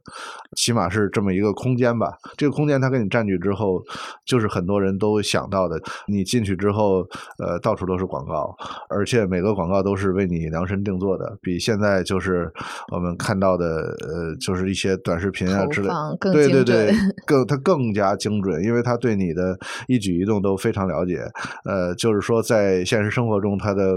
[0.56, 2.17] 起码是这么一个空间吧。
[2.38, 3.84] 这个空间它给你占据之后，
[4.25, 8.56] 就是很多人都想到的，你进去之后，呃，到处都是广告，
[8.89, 12.51] 而且每个广告都是为你量身定做的，比现在就是
[12.91, 13.65] 我们看到的，
[14.08, 15.88] 呃，就是一些短视频啊之类
[16.34, 16.93] 对对对，
[17.25, 21.24] 更它更加精准，因为它对你的一举一动都非常了解。
[21.65, 23.96] 呃，就是说在现实生活中，它的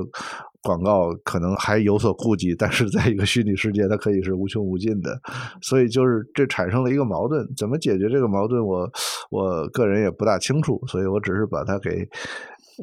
[0.63, 5.21] 广告可能还有所顾忌，但是在一个虚拟世界，它可以是无穷无尽的，
[5.63, 7.47] 所以就是这产生了一个矛盾。
[7.57, 8.91] 怎么解决这个矛盾，我
[9.31, 12.09] 我个人也不大清楚，所以我只是把它给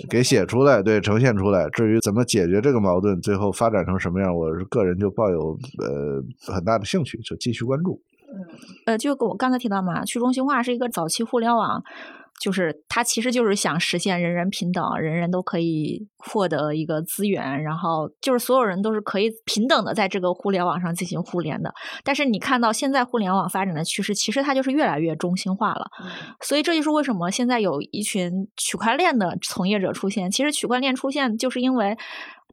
[0.10, 1.70] 给写出来，对，呈现出来。
[1.72, 8.02] 至于怎么解决这个矛盾，最后发展成什么样，我是个人就抱有呃很大的兴趣，就继续关注。
[8.86, 11.84] 呃，就我刚才提到嘛，去中心化是一个早期互联网。
[12.42, 21.74] 就是它其实就是想实现人人平等，人人都可以获得一个资源，然后就是所有人都是可以平等的在这个互联网上进行互联的。
[22.04, 25.88] 但是你看到现在互联网发展的趋势，其实它就是越来越中心化了。
[26.42, 30.30] 所以这就是为什么现在有一群区块链的从业者出现。
[30.30, 31.96] 其实区块链出现，就是因为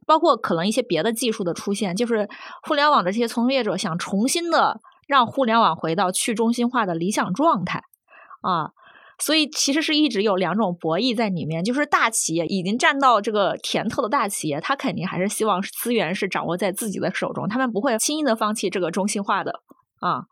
[0.05, 2.29] 包括可能一些别的技术的出现，就是
[2.63, 7.83] 互联网的这些从业者想重新的让互联网回到去中心化的理想状态
[8.41, 8.71] 啊。
[9.21, 19.61] 所以其实是一直有两种博弈在里面，就是大企业已经占到这个甜头的大企业，他肯定还是希望资源是掌握在自己的手中，他们不会轻易的放弃这个中心化的
[19.99, 20.23] 啊。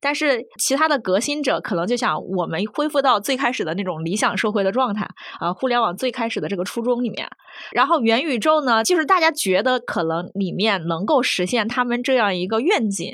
[0.00, 7.28] 但是其他的革新者可能就想我们恢复到最开始的那种理想社会的状态啊，互联网最开始的这个初衷里面。
[7.70, 13.12] 然后元宇宙呢，就是大家觉得可能里面能够实现他们这样一个愿景。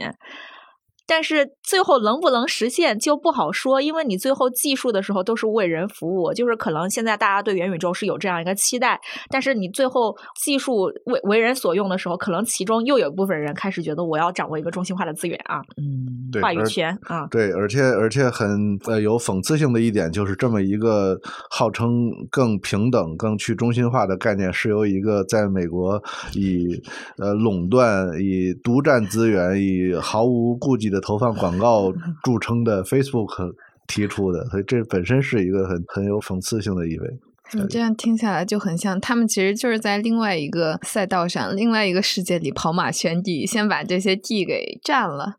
[1.08, 21.18] 但是最后能不能实现就不好说，因为你最后技术的时候都是为人服务，就是可能现在大家对元宇宙是有这样一个期待，但是你最后技术为为人所用的时候，可能其中又有一部分人开始觉得我要掌握一个中心化的资源啊，嗯，话语权啊，对，而且而且很呃有讽刺性的一点就是这么一个
[21.48, 25.98] 号称更平等、更去中心化的概念，是由一个在美国
[26.34, 26.78] 以
[27.16, 30.97] 呃垄断、以独占资源、以毫无顾忌的。
[31.00, 33.54] 投放广告著称的 Facebook
[33.86, 37.08] 提出的，所以这本身是一个很很有讽刺性的意味。
[37.54, 45.34] 你这样听下来就很像，他们其实就是在另外一个赛道上、另外一个世界里跑马圈地，先把这些地给占了。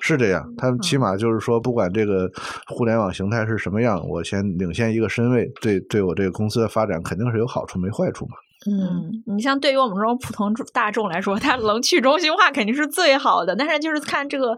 [0.00, 2.26] 是这样，他们起码就是说，不管这个
[2.68, 8.32] 互联网形态是什么样，我先领先一个身位，对对我这个公司的发展肯定是有好处，没坏处嘛。
[8.66, 14.56] 嗯，你像对于我们这种普通大众来说，它能去中心化肯定是最好的，但是就是看这个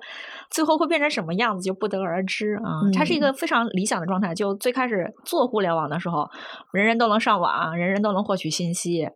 [0.53, 2.81] 最后会变成什么样子就不得而知啊。
[2.95, 6.31] 它是一个非常理想的状态，就最开始做互联网的时候，
[6.73, 9.09] 人人都能上网，人人都能获取信息，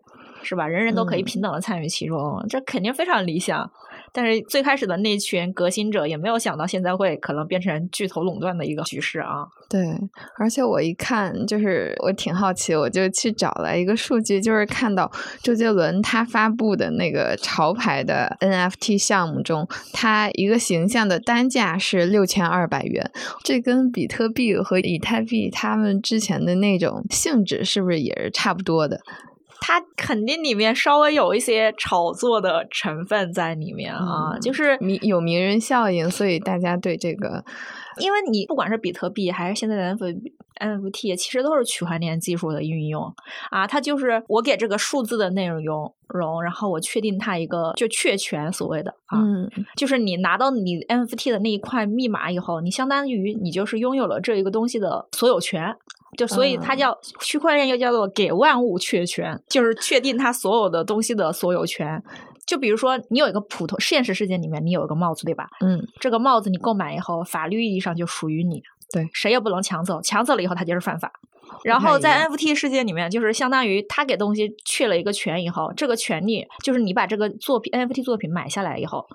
[0.42, 0.66] 是吧？
[0.66, 3.70] 人人都可以平等的参与其中，这肯定非常理想。
[4.16, 9.44] 但是最开始的那群革新者也没有想到，现在会可能变成巨头垄断的一个局势啊。
[9.68, 9.94] 对，
[10.38, 23.10] 而且我一看，就是我挺好奇，我就去找了一个数据，就是看到周杰伦他发布的那个潮牌的 NFT 项目中，他一个形象的单价是六千二百元，
[23.44, 29.00] 这跟比特币和以太币他们之前的那种性质是不是也是差不多的？
[29.60, 37.44] 它肯定里面稍微有一些炒作的成分在里面啊，就是名有名人效应，所以大家对这个，
[37.98, 39.96] 因为你不管是比特币还是现在的
[40.58, 43.12] NFT，其实都是区块链技术的运用
[43.50, 43.66] 啊。
[43.66, 45.60] 它就是我给这个数字的内容
[46.08, 49.18] 容，然后我确定它一个就确权，所谓的啊，
[49.76, 55.76] 就是你拿到你 NFT 的那一块密码以后，你相当于你就是拥有了这一个东西的所有权。
[56.16, 62.02] 就所以它叫区块链，又叫做给万物确权，就是确定它所有的东西的所有权。
[62.46, 65.48] 就比如说，你有一个普通现实世界里面，你有一个帽子，对吧？
[65.60, 71.10] 嗯，这个帽子你购买以后，法律意义上就属于你，对，谁也不能抢走，抢走了以后，它就是犯法。
[71.64, 79.06] 然后在 NFT 世界里面，就是相当于他给东西确了一个权以后，这个权利就是你把这个作品 NFT 作品买下来以后，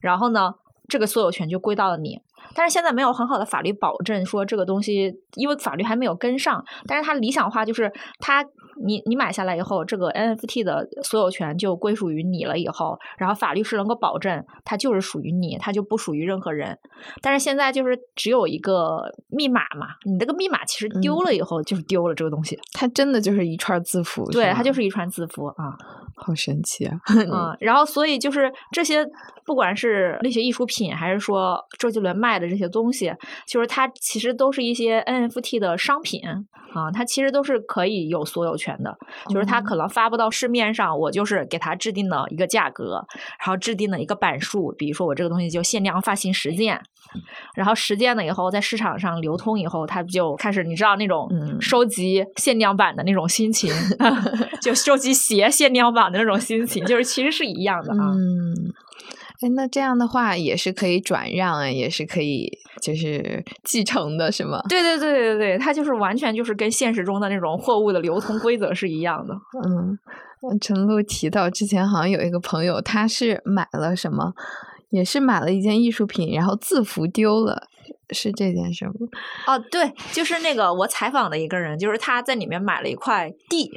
[0.00, 0.54] 然后呢，
[0.88, 2.20] 这个所有权就归到了你。
[2.54, 6.64] 但是现在没有很好的法律保证，说这个东西，因为法律还没有跟上。
[6.86, 8.44] 但是它理想化就是，它
[8.84, 12.56] 你你买下来以后，这个 NFT 的所有权就归属于你了。
[12.56, 16.78] 以后，然后法律是能够保证它就是属于你，它就不属于任何人。
[17.20, 24.30] 但是现在就是只有一个密码嘛，你这个密码其实丢了以后就是丢了这个东西，它真的就是一串字符。
[24.30, 25.76] 对，它就是一串字符啊，
[26.14, 26.96] 好神奇啊！
[27.16, 29.04] 嗯，然后所以就是这些，
[29.44, 32.36] 不管是那些艺术品，还是说周杰伦卖。
[32.36, 33.10] 的这些东西，
[33.46, 36.20] 就是它其实都是一些 NFT 的商品
[36.74, 38.96] 啊，它其实都是可以有所有权的。
[39.28, 43.04] 就是它可能发布到市面上，我就是给它制定了一个价格，
[43.38, 46.80] 然后制定了一个版数，比如说我这个东西就限量发行十件，
[47.54, 51.28] 然后十件了以后在市场上流通以后，它就开始你知道那种
[51.60, 53.72] 收集限量版的那种心情，
[54.62, 58.12] 就收集鞋限量版的那种心情，就是其实是一样的啊。
[59.40, 64.62] 哎，那这样的话也是可以转让，也是可以就是继承的，是吗？
[64.68, 69.34] 对对对对对，它就是完全就是跟现实中的那种货物的流通规则是一样的。
[69.64, 69.98] 嗯，
[70.60, 74.32] 陈露提到之前好像有一个朋友，他是买了什么，
[74.90, 77.68] 也是买了一件艺术品，然后字符丢了，
[78.10, 78.92] 是这件事吗？
[79.46, 83.70] 哦，对，就是那个我采访的一个人，就是他在里面买了一块地。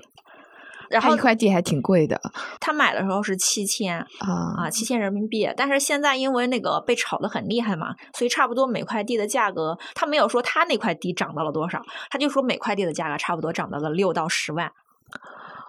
[0.89, 2.19] 然后一块地还挺贵的，
[2.60, 14.67] 他买的时候是七千啊啊七千人民币，但是现在因为那个被炒得很厉害嘛，所以差不多每块地的价格，他没有说他那块地涨到了多少，他就说每块地的价格差不多涨到了六到十万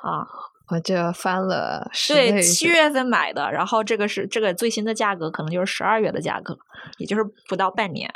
[0.03, 0.27] 啊，
[0.69, 6.57] 我这翻了对七月份买的，然后这个是这个最新的价格，可能就是十二月的价格，
[6.99, 8.11] 也就是不到半年，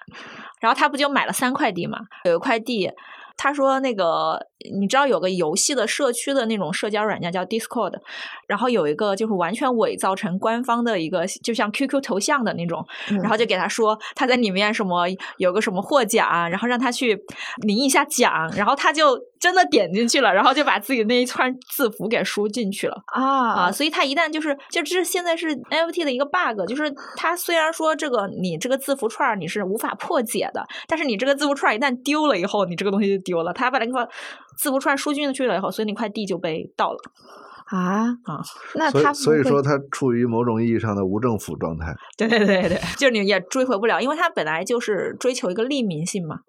[0.60, 2.90] 然后他不就买了三块地嘛，有一块地。
[3.36, 4.38] 他说：“那个，
[4.72, 7.94] 你知道有个游戏的社区的那种社交软件叫 Discord，
[8.46, 15.06] 然后有一个就是完全伪造成官方的一个，就像 QQ 头像的那种，然后就给他说他在里面什么
[15.38, 17.18] 有个什么获奖，然后让他去
[17.62, 23.70] 领一下奖，然后他就。”真的点进去了，然后就把自己那一串字符给输进去了啊啊！
[23.70, 33.52] 所以他一旦就是就这现在是 NFT 的一个 bug，就是他虽然说这个你这个字符串你是无法破解的，但是你这个字符串一旦丢了以后，你这个东西就丢了。
[33.52, 34.08] 他把那个
[34.56, 36.98] 字符串输进去了以后，所以那块地就被盗了
[37.66, 38.42] 啊啊！
[38.74, 41.94] 那他所以说他处于某种意义上的无政府状态。
[42.16, 46.40] 对对对对，就是你也追回不了，因为他本来就是追求一个利民性嘛。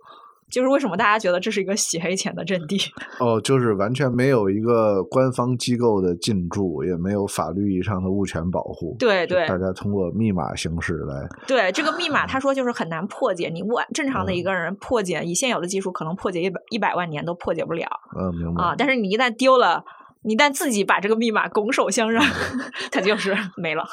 [0.51, 2.77] 就是为什么大家觉得这是一个洗黑钱的阵地？
[3.19, 8.95] 哦，就是完全没有一个官方机构的进驻，也没有法律意义上的物权保护。
[8.99, 11.27] 对对，大家通过密码形式来。
[11.47, 13.49] 对这个密码，他说就是很难破解。
[13.49, 17.87] 你我正常的一个人破解，以现有的技术，可能破解一百一百万年都破解不了。
[18.17, 18.63] 嗯，明白。
[18.63, 22.23] 啊，但是你一旦丢了，你一旦自己把这个密码拱手相让，
[22.91, 23.85] 它就是没了。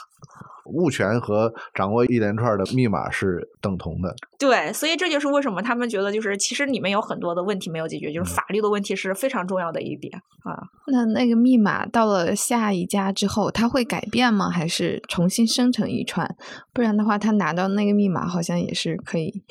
[0.65, 4.15] 物权和掌握一连串的密码是等同的。
[4.39, 10.15] 对，所以这就是为什么他们觉得，就是其实里面有很多的问题没有解决，就是法律的问题是非常重要的一点
[10.45, 10.55] 啊。
[10.87, 14.49] 那那个密码到了下一家之后，它会改变吗？
[14.49, 16.37] 还是重新生成一串？
[16.73, 19.43] 不然的话，他拿到那个密码好像也是可以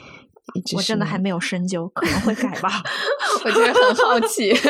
[0.55, 0.77] 一直。
[0.77, 2.69] 我真的还没有深究，可能会改吧。
[3.43, 4.53] 我觉得很好奇。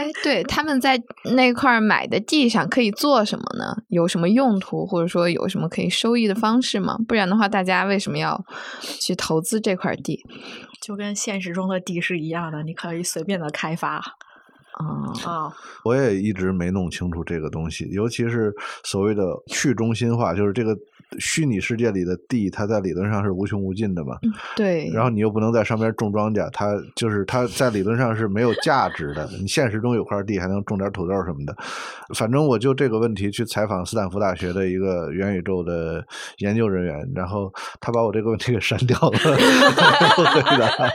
[0.00, 0.98] 哎，对，他们在
[1.34, 3.82] 那块买的地上可以做什么呢？
[3.88, 6.96] 有什么用途，或者说有什么可以收益的方式吗？
[7.06, 8.42] 不然的话，大家为什么要
[8.98, 10.24] 去投资这块地？
[10.80, 14.02] 就跟现实中的地是一样的，你可以随便的开发。
[14.78, 15.52] 啊
[15.84, 18.54] 我也一直没弄清楚这个东西，尤其是
[18.84, 20.76] 所谓的去中心化，就是这个
[21.18, 24.16] 虚拟世界里的地，它在理论上是无穷无尽的嘛。
[24.56, 24.88] 对。
[24.94, 29.28] 然后你又不能在上面种庄稼，它就是它在理论上是没有价值的。
[29.40, 31.54] 你现实中有块地还能种点土豆什么的。
[32.14, 36.04] 反正我就这个问题去采访斯坦福大学的一个元宇宙的
[36.38, 39.18] 研究人员，然后他把我这个问题给删掉了。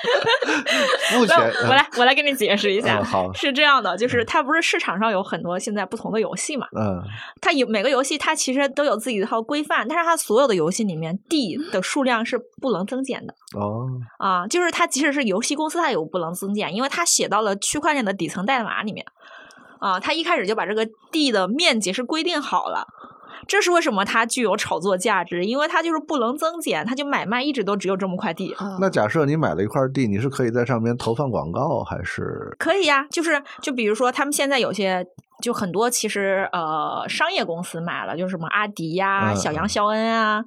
[1.13, 3.01] 目前，我来我来给你解释一下。
[3.03, 6.67] 好，是这样的，就是它不是市场上有很多现在不同的游戏嘛？
[6.77, 7.01] 嗯，
[7.41, 13.33] 它有每个游戏它其实都有自己一套规范，但是它所有的游戏里面地 的数量是不能增减的。
[13.57, 13.87] 哦，
[14.17, 19.05] 啊，就是它即使是游戏公司，它也不能增减，因为它写到了区块链的底层代码里面。
[19.79, 22.87] 啊，它一开始就把这个地的面积是规定好了。
[23.47, 25.45] 这是为什么它具有炒作价值？
[25.45, 28.55] 因为它就是不能增减，它就买卖一直都只有这么块地。
[28.79, 33.05] 那假设你买了一块地，你是可以在上面投放广告，还是可以呀？
[33.09, 35.05] 就是就比如说，他们现在有些
[35.41, 40.43] 就很多，其实呃，商业公司买了，就是什么阿迪呀、小杨、肖恩啊，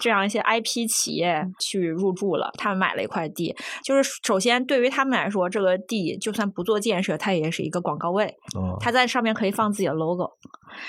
[0.00, 3.54] 这样一些 IP 企业去入驻了，他们买了一块地。
[3.84, 8.36] 就是首先对于他们来说，这个地就算不做建设，它也是一个广告位，
[8.80, 10.32] 它在上面可以放自己的 logo。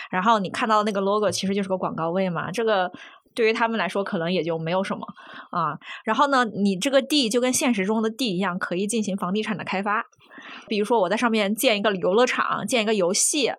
[0.10, 2.50] 然后你看到那个 logo，其实就是个广告位嘛。
[2.52, 2.92] 这个
[3.36, 5.06] 对于他们来说，可能也就没有什么
[5.52, 5.78] 啊。
[6.04, 10.06] 然后呢，你这个地就跟现实中的地一样，可以进行房地产的开发。
[10.68, 13.52] 比如说，我在上面建一个游乐场，建一个游戏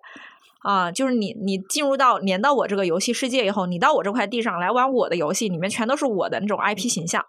[0.60, 7.24] 啊，就是你你进入到连到我这个游戏世界以后，你到我这块地上来玩我的游戏，里面全都是我的那种 IP 形象。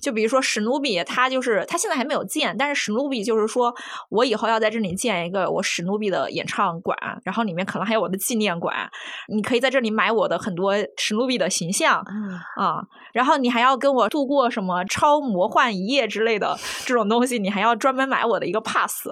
[0.00, 3.74] 就比如说史努比，他就是他现在还没有建，但是史努比就是说
[4.08, 8.90] 我以后要在这里建一个我史努比的演唱馆，然后里面可能还有我的纪念馆，
[9.28, 12.02] 你可以在这里买我的很多史努比的形象
[12.56, 12.82] 啊，
[13.12, 19.08] 然后你还要跟我度过什么超魔幻一夜之类的这种东西，你还要专门买我的一个 pass。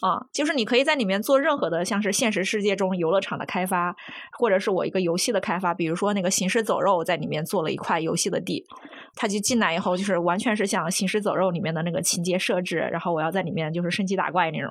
[0.00, 3.96] 啊，就是你可以在里面做任何的，像是现实世界中游乐场的开发，
[4.38, 8.64] 或者是我一个游戏的开发，比如说那个行尸走肉在里面做了一块游戏的地，
[9.16, 14.70] 他就进来以后就是完全是像行尸走肉里面的那个情节设置，然后我要在里面就是升级打怪那种。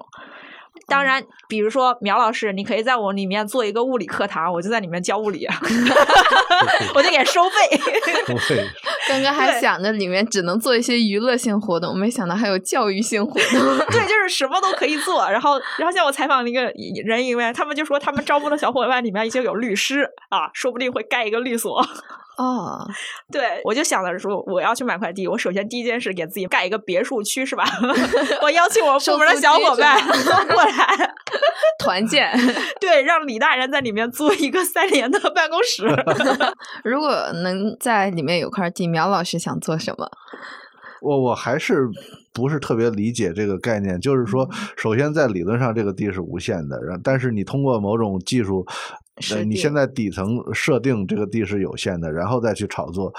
[0.88, 5.48] 当然，比如说苗老师，你可以在我里面做一个物理课堂，我就在里面教物理，
[6.94, 7.80] 我就给收费。
[9.10, 13.78] 刚刚还想着里面只能做一些娱乐性活动，没想到还有教育性活动。
[13.90, 15.30] 对，就是什么都可以做。
[15.30, 16.62] 然后，然后像我采访了一个
[17.06, 21.82] 人以外，他们就说他们招募的小伙伴里面已经有律师啊，说不定会盖一个律所。
[22.38, 22.88] 哦，
[23.32, 27.66] 对，我就想着说，我要去买块地，我首先第一件事给自己盖一个别墅区，是吧？
[28.42, 30.00] 我邀请我部门的小伙伴
[30.54, 31.16] 过来
[31.80, 32.32] 团建，
[32.80, 35.88] 对，让李大人在里面租一个三联的办公室。
[36.84, 37.10] 如果
[37.44, 40.08] 能在里面有块地，苗老师想做什么？
[41.02, 41.88] 我我还是
[42.34, 48.66] 不是特别理解这个概念，就是说，首先在理论上这个地是无限的，然但是你通过某种技术。
[49.32, 53.12] 呃，你现在底层设定这个地是有限的，然后再去炒作，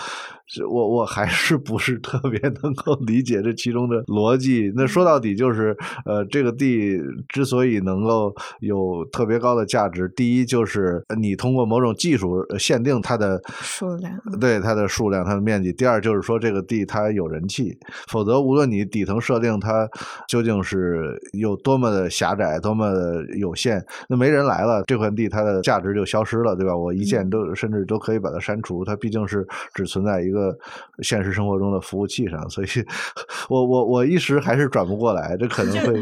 [0.71, 4.73] 我我还是不是特别能够理解这其中的逻辑。
[4.77, 6.97] 那说到底就是，呃，这个地
[7.29, 17.77] 之所以能够有特别高的价值，第一就是你通过某种技术限定它的数量，对它的数量、它的面积；第二就是说这个地它有人气，
[18.07, 19.89] 否则无论你底层设定它
[20.29, 25.88] 究竟是有多么的狭窄、多么的有限，那没人来了，这块地它的价值。
[25.95, 26.77] 就消失了，对吧？
[26.77, 28.85] 我一键都甚至都可以把它删除。
[28.85, 30.57] 它毕竟是只存在一个
[31.03, 32.67] 现实生活中的服务器上，所以
[33.49, 35.37] 我我我一时还是转不过来。
[35.39, 35.95] 这可能会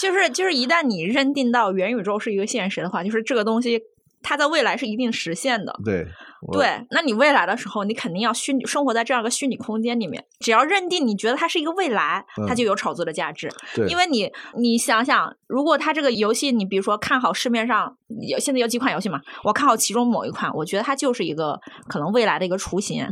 [0.00, 3.80] 就是就是一旦你认定到元宇宙是一个现实的话，就是这个东西
[4.22, 5.78] 它在未来是一定实现的。
[5.84, 6.06] 对。
[6.50, 10.24] 对，那你未来的时候，你肯定要虚拟生活在这样一个虚拟空间里面。
[10.40, 13.48] 只要认定你觉得它是一个未来，它就有炒作的价值。
[13.76, 17.96] 对，因为你你想想，如果它这个游戏，你比如说看好市面上
[18.28, 23.06] 有现在有几款游戏嘛，我看好其中某一款，我觉得它就是一个可能未来的一个雏形。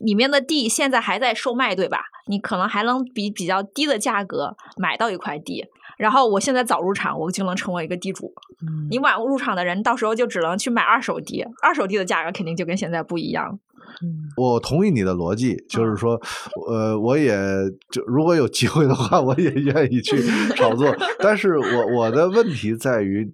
[0.00, 2.00] 里面的地现在还在售卖，对吧？
[2.26, 5.66] 你可能还能比比较低的价格买到一块地。
[6.00, 8.32] 然后我现在早入场，我就能成为一个地主。
[8.90, 13.58] 你晚入场的人，到时候就只能去买二手地，二手地的价格肯定就跟现在不一样。
[14.36, 16.18] 我同意你的逻辑，就是说，
[16.68, 17.36] 呃，我也
[17.90, 20.16] 就如果有机会的话，我也愿意去
[20.56, 20.94] 炒作。
[21.20, 23.30] 但是我我的问题在于。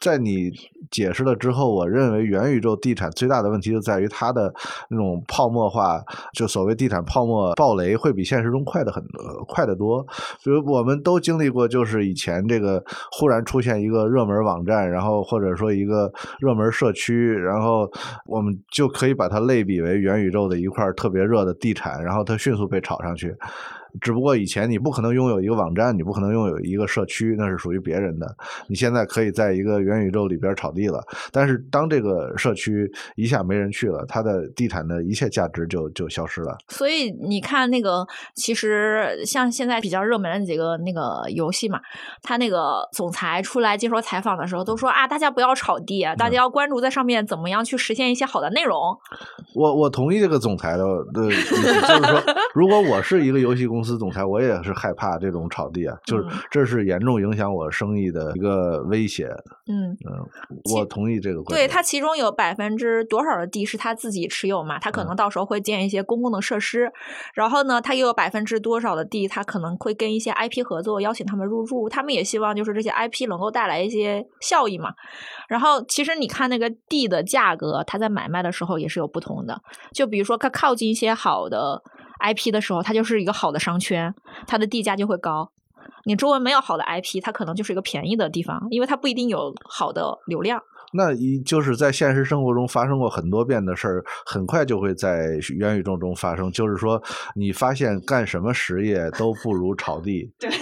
[0.00, 0.50] 在你
[0.90, 4.52] 解释了之后，我认为元宇宙地产最大的问题就在于它的
[4.88, 6.02] 那种泡沫化，
[6.34, 10.02] 就所谓地产泡沫爆雷会比现实中快的很多快得多。
[10.42, 12.82] 比如我们都经历过，就是以前这个
[13.12, 17.90] 忽然出现一个热门网站，然后或者说一个热门社区，然后
[18.26, 23.34] 我们就可以把它类比为元宇宙的一块特别热的地产，然后它迅速被炒上去。
[24.00, 28.26] 只不过以前你不可能拥有一个网站，你不可能拥有一个社区，那是属于别人的。
[28.68, 36.56] 你现在可以在一个元宇宙里边炒地了，但是当这个社区一下没人去了，它的地产的一切价值就就消失了。
[36.68, 41.80] 所以你看那个，其实像现在比较热门的几个那个游戏嘛，
[42.22, 48.78] 他那个总裁出来接受采访的时候都说啊，大家不要炒地，大家要关注在上面怎么样去实现一些好的内容。
[49.54, 52.22] 我我同意这个总裁的的就是说，
[52.54, 53.79] 如果我是一个游戏公司。
[53.80, 59.24] 公司总裁，我也是害怕这种炒地啊，就是这是严重影响我生意的一个威胁。
[59.66, 60.20] 嗯嗯，
[60.74, 61.42] 我同意这个。
[61.44, 64.78] 对他其中有百分之多少的地是他自己持有嘛？
[64.78, 66.92] 他可能到时候会建一些公共的设施，
[67.32, 71.88] 然后呢，他又有百分之多少的地，他可能会跟一些 IP 合作，邀请他们入驻。
[71.88, 74.92] 他们也希望就是这些 IP 能够带来一些效益嘛。
[75.48, 79.58] 然后其实你看那个地的价格，他在买卖的时候也是有不同的。
[79.94, 81.82] 就比如说，他靠近一些好的。
[82.20, 84.14] IP 的时候，它就是一个好的商圈，
[84.46, 85.50] 它的地价就会高。
[86.04, 90.62] 你周围没有好的 IP，它可能就是一个便宜的地方，因为它不一定有好的流量。
[90.92, 96.50] 那一就是在现实生活中发生过很多遍的事儿，很快就会在元宇宙中发生。
[96.50, 97.00] 就是说，
[97.36, 100.58] 你发现干什么实业都不如炒地，就是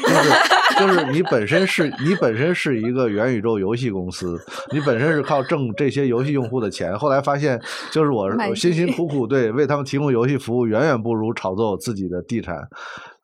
[0.79, 4.39] 就是你本身是你本身是一个元宇宙游戏公司，
[4.72, 7.61] 你本身是靠挣这些游戏用户的钱，后来发现
[7.91, 12.57] 就是我辛辛苦苦对为他们提供游戏服务，远远不如炒作我自己的地产。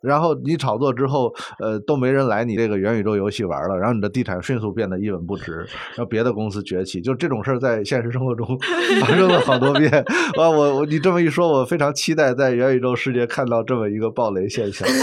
[0.01, 5.57] 然后你炒作之后，呃，都没人来你这个元宇宙游戏玩了，然后你的地产迅速变得一文不值，
[5.97, 8.47] 然后别的公司崛起，就这种事儿在现实生活中
[9.01, 9.91] 发生了好多遍。
[9.91, 14.87] 啊，我我你这么一说，我非常期待在元宇宙世界看到这么一个暴雷现象。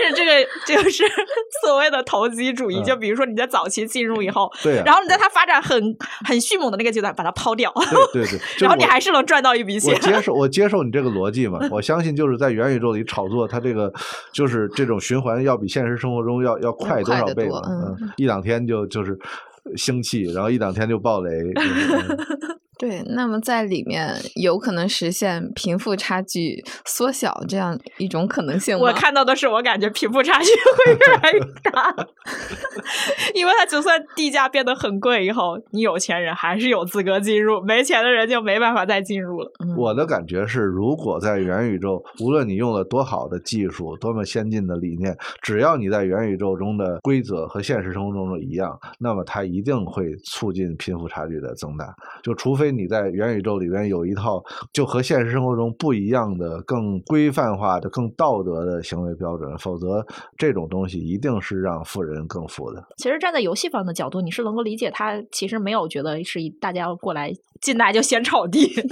[0.00, 1.04] 但是这个就是
[1.64, 5.96] 所谓的投机主义，就比如说你在早期进入以后，对，然后你在它发展很
[6.26, 7.72] 很迅猛的那个阶段把它抛掉，
[8.12, 9.94] 对对，然后你还是能赚到一笔钱。
[9.94, 13.92] 我接受， 我接受你这个逻辑嘛，我相信就是在元宇宙里炒作，它这个
[14.32, 17.60] 就是这种循环要比现实生活中要要快多少倍嘛？
[17.68, 19.18] 嗯，一两天就就是
[19.76, 21.30] 兴起，然后一两天就暴雷。
[22.80, 28.84] 对，那么在里面有可能实现贫富差距缩小这样一种可能性吗？
[28.84, 31.94] 我看到的是，我感觉贫富差距会越来越大，
[33.36, 39.52] 因为它就算地价变得很贵以后，你有钱人还是有资格进入，没钱的人就没办法再进入了。
[39.76, 51.94] 我的感觉是，如果在元宇宙，无论你用了多好的技术、多么先进的理念，只要你在元宇宙中的规则和现实生活中的一样，那么它一定会促进贫富差距的增大。
[52.22, 54.42] 就除非你在元宇宙里边有一套
[54.72, 60.04] 就和现实生活中不一样的、更规范化的、更道德的行为标准，否则
[60.36, 62.82] 这种东西一定是让富人更富的。
[62.96, 68.72] 其实站在游戏方的角度，你是能够理解他其实没有觉得是大家要过来进来就先炒地。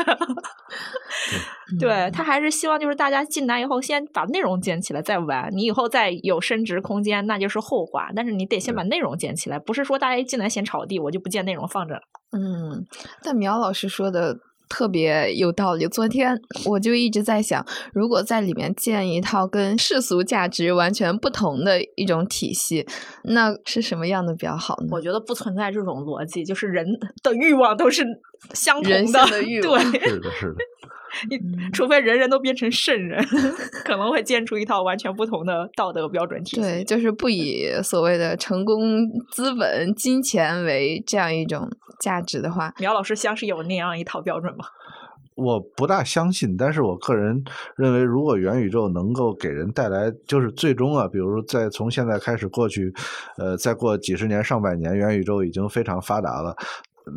[1.78, 8.10] 对他还是希望就是大家进来以后先把内容建起来再玩，你以后再有升值空间那就是后话。
[8.16, 12.00] 但是你得先把内容建起来，不是说大家一进来先炒地，我就不建内容放着了。
[12.32, 12.86] 嗯，
[13.22, 14.38] 但苗老师说的
[14.68, 15.86] 特别有道理。
[15.88, 22.86] 昨天我就一直在想，如果在里面建一套跟世俗价值完全不同的一种体系，
[23.24, 24.88] 那是什么样的比较好呢？
[24.90, 26.86] 我觉得不存在这种逻辑，就是人
[27.22, 28.04] 的欲望都是
[28.54, 30.56] 相同的，的欲望， 是的，是的。
[31.30, 31.38] 你
[31.72, 33.24] 除非人人都变成圣人，
[33.84, 36.61] 可能会建出一套完全不同的道德标准体系。
[36.61, 41.68] 对，就是不以所谓的成功、资本、金钱为这样一种
[42.00, 44.64] 价值的话，苗老师像是有那样一套标准吗？
[45.36, 47.44] 我不大相信，但是我个人
[47.76, 52.92] 认为，如果元宇宙能够给人带来，就是最终啊，比如说在从现在开始过去，
[53.36, 56.56] 呃，再过几十年、上百年，元宇宙已经非常发达了。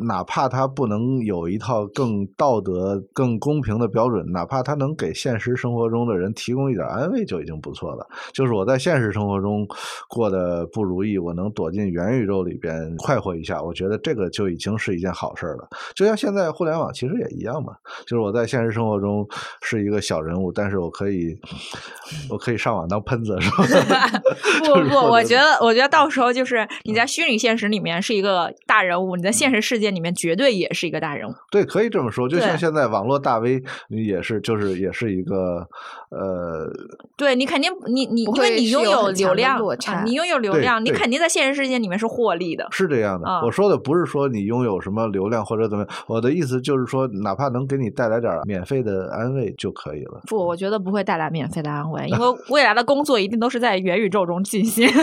[0.00, 8.06] 哪怕他不能有一套更道德、更公平的标准，哪怕他能给现实生活中的人提供一点安慰，就已经不错了。
[8.32, 9.66] 就是我在现实生活中
[10.08, 15.68] 过得不如意，我能躲进元宇宙里边快活一下，我觉得这个就已经是一件好事了。
[15.94, 17.74] 就像现在互联网其实也一样嘛，
[18.06, 19.26] 就是我在现实生活中
[19.60, 21.36] 是一个小人物，但是我可以，
[22.30, 23.50] 我可以上网当喷子，是
[23.88, 24.06] 吧？
[24.64, 29.81] 不不，我觉得，我觉得到时候就是你在虚拟现实里面是一个大人物，你在现实世界。
[29.82, 32.26] 界里面绝对也是一个大人物，对，可以这么说。
[32.26, 35.68] 就像现在网络大 V 也是，就是也是一个
[36.14, 36.70] 呃，
[37.16, 39.58] 对你肯定你你因为你拥有流量，
[40.04, 42.68] 你拥有流量，你肯定在现实世界里面是获利的。
[42.70, 50.20] 是这样的，我说的不是说你拥有什么流量或者怎么样，我的意思就是说，哪怕能给你带来点免费的安慰就可以了。
[50.26, 54.86] 不，我觉得不会带来免费的安慰，因为 未来的工作一定都是在元宇宙中进行。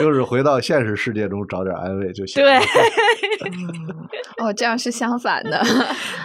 [0.00, 2.42] 就是回到现实世界中找点安慰就行。
[2.44, 2.56] 对，
[4.38, 5.62] 哦，这样是相反的。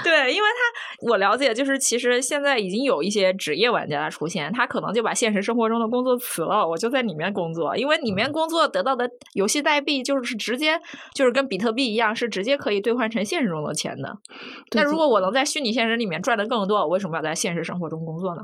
[0.03, 10.79] 对，因为他我了解，就是其实现在已经有一些职业玩家的出现，他可能就把现实生活中的工作辞了，我就在里面工作，因为里面工作得到的游戏代币就是直接
[11.13, 14.17] 就是跟比特币一样，是直接可以兑换成现实中的钱的。
[14.71, 18.43] 那如果我能在虚拟现实里面赚的更多，我为什么要在现实生活中工作呢？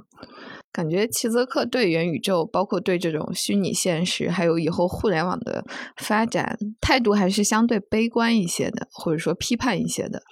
[0.72, 5.64] 感觉齐泽克对元宇宙，包括对这种虚拟现实，还有以后互联网的
[5.98, 10.24] 发展态度，还是相对悲观一些的，或者说批判一些的。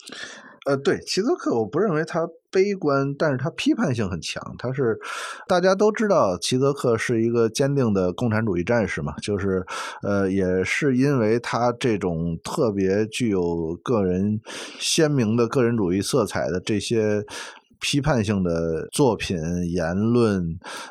[0.66, 4.44] 呃，对齐泽克，我不认为他悲观，但是他批判性很强。
[4.60, 5.00] 他是
[5.48, 9.66] 大家都知道，齐泽克是一个坚定的共产主义战士嘛，就是
[10.04, 14.40] 呃，也是因为他这种特别具有个人
[14.80, 17.26] 鲜明的个人主义色彩的这些。
[17.82, 19.38] 批判性的作品、
[19.70, 20.42] 言论、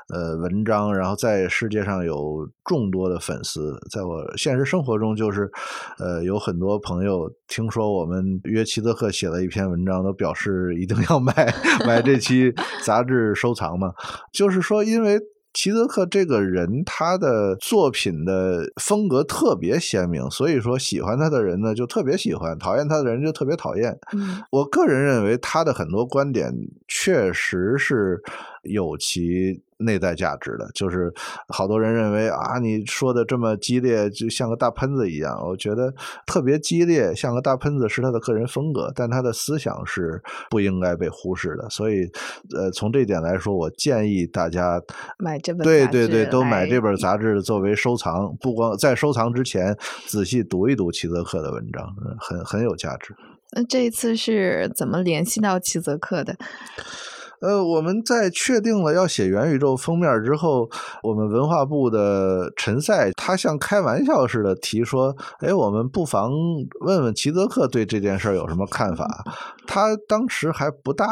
[0.09, 3.79] 呃文章，然后在世界上有众多的粉丝。
[3.91, 5.51] 在我现实生活中，就是
[5.99, 11.33] 呃有很多朋友听说我们约齐泽克写了一篇文章，都表示一定要买
[11.87, 12.53] 买这期
[12.85, 13.93] 杂志收藏嘛。
[14.33, 15.19] 就是说，因为。
[15.53, 23.99] 齐泽克这个人，他的作品的风格特别鲜明，所以说喜欢他的人呢就特别喜欢，讨厌他的人就特别讨厌。
[24.51, 26.53] 我个人认为他的很多观点
[26.87, 28.21] 确实是
[28.63, 29.63] 有其。
[29.83, 31.11] 内在价值的，就是
[31.49, 35.35] 好多人认为啊，你说的这么激烈，就像个大喷子一样。
[35.43, 35.91] 我觉得
[36.27, 41.67] 特别激烈，像个大喷子是他的个人风格，但他的思想是不应该被忽视的。
[41.71, 42.07] 所以，
[42.55, 44.79] 呃，从这点来说，我建议大家
[45.19, 48.37] 买这本对对对，都买这本杂志作为收藏。
[48.39, 49.75] 不光在收藏之前，
[50.07, 53.17] 仔细读一读齐泽克的文章，很很有价值。
[53.53, 56.37] 那这一次是怎么联系到齐泽克的？
[57.41, 60.69] 呃，我们在确定了要写元宇宙封面之后，
[61.03, 66.31] 我们文化部的陈赛他像开玩笑似的提说：“哎，我们不妨
[66.81, 69.25] 问问齐泽克对这件事有什么看法。
[69.67, 71.07] ”他当时还不大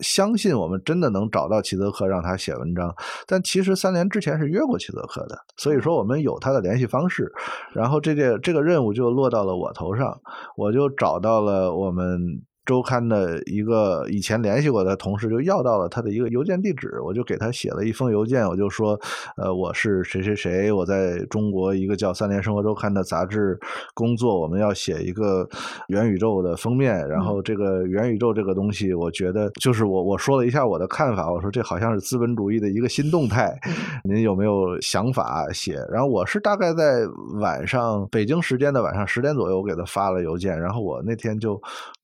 [0.00, 2.94] 相信我们真的能找到齐泽克让他写文章，
[3.26, 7.32] 但其实三联之前是约过齐泽克的，所以说我们有他的联系方式。
[7.72, 10.20] 然后这件这个任务就落到了我头上，
[10.56, 12.42] 我就找到了我们。
[12.66, 18.98] 周刊的一个以前联系过的同事就要到了他的一个邮件地址，我就给他写了一封邮件，我就说，
[19.36, 23.58] 呃，我是谁谁谁，我在中国一个叫《三联生活周刊》的杂志
[23.94, 25.48] 工作，我们要写一个
[25.88, 33.58] 元宇宙的封面，然后这个元宇宙这个东西，我觉得就是我我说了一下我的看法，我说这好像是资本主义的一个新动态，
[34.04, 35.74] 您有没有想法写？
[35.90, 37.06] 然后我是大概在
[37.40, 41.60] 晚上北京时间的晚上十点左右，我给他发了邮件，然后我那天就。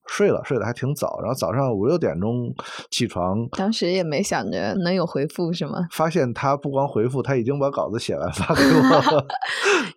[0.07, 2.53] 睡了，睡得还挺早，然后早上五六点钟
[2.91, 3.47] 起床。
[3.53, 5.87] 当时也没想着能有回复是吗？
[5.91, 9.27] 发现他不光回复，他已经把稿子写完发给我，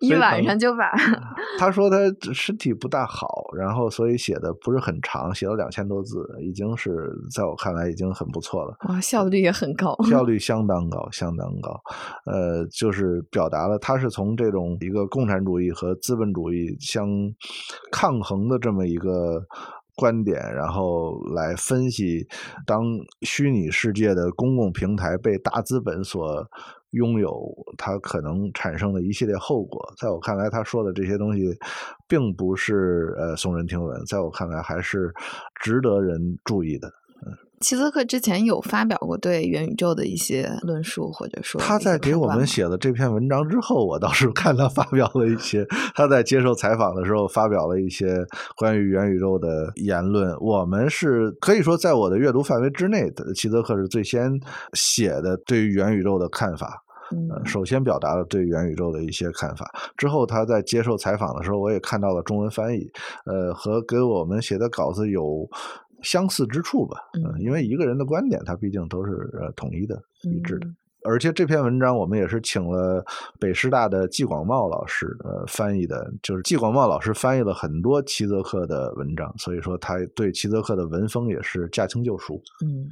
[0.00, 0.90] 一晚上就把。
[1.58, 1.96] 他说他
[2.32, 6.90] 身体不大好，然后所以写的不是很长，写了两千多字，已经是
[7.34, 8.74] 在我看来已经很不错了。
[8.88, 11.80] 哇，效率也很高，效 率相当高，相当高。
[12.26, 17.06] 呃，就是表达了他是从这种一个共产主义和资本主义相
[17.92, 19.44] 抗衡的这么一个。
[19.94, 22.26] 观点，然后来分析，
[22.66, 22.84] 当
[23.22, 26.48] 虚拟世界的公共平台被大资本所
[26.90, 29.92] 拥有，它可能产生的一系列后果。
[29.96, 31.56] 在我看来，他说的这些东西，
[32.08, 35.12] 并不是呃耸人听闻，在我看来还是
[35.60, 36.92] 值得人注意的。
[37.60, 48.24] 齐泽克之前有发表过对元宇宙的一些论述，或者说他在给我们写的这篇文章之后，我倒是看他发表了一些，他在接受采访的时候发表了一些
[48.56, 50.34] 关于元宇宙的言论。
[50.40, 54.40] 我们是可以说在我的阅读范围之内的，齐泽克是最先
[54.72, 56.82] 写的对于元宇宙的看法，
[57.12, 59.70] 嗯，首先表达了对元宇宙的一些看法。
[59.98, 62.90] 之后他在接受采访的时候，我也看到了中文翻译，
[63.26, 65.46] 呃，和给我们写的稿子有。
[66.02, 70.66] 相似之处吧，嗯，因为一个人的观点，他毕竟都是呃统一的、一致的。
[71.02, 73.02] 而且这篇文章我们也是请了
[73.38, 82.38] 北师大的季广茂老师呃翻译的，就是季广茂老师翻译了很多齐泽克的文章，所以说他对齐泽克的文风也是驾轻就熟。
[82.62, 82.84] 嗯，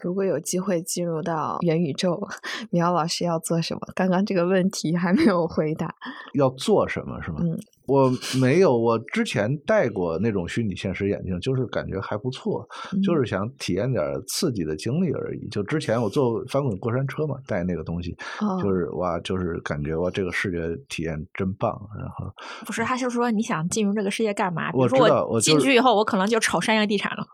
[0.00, 2.26] 如果有机会进入到元宇宙，
[2.70, 3.80] 苗老师要做什么？
[3.94, 5.94] 刚刚这个问题还没有回答。
[6.32, 7.40] 要做什么是吗？
[7.42, 7.58] 嗯。
[7.86, 12.66] 我没有，我之前戴过那种虚拟现实眼镜，就是感觉还不错，
[13.02, 15.48] 就是想体验点刺激的经历而已。
[15.48, 18.16] 就之前我坐翻滚过山车嘛，戴那个东西，
[18.62, 21.70] 就是哇，就是感觉哇，这个视觉体验真棒。
[21.98, 22.32] 然后
[22.64, 24.70] 不是，他是说你想进入这个世界干嘛？
[24.72, 27.25] 我知道，我进去以后，我可能就炒商业地产了。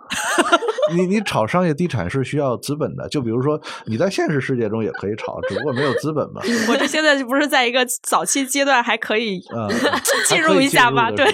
[0.95, 6.43] 你你炒商业地产是需要资本的，就比如说你在现实世界中也可以炒，只不过没有资本嘛。
[6.69, 9.41] 我这现在就不是在一个早期阶段，还可以
[10.29, 10.43] 进。
[10.43, 11.25] 入一下吧，对。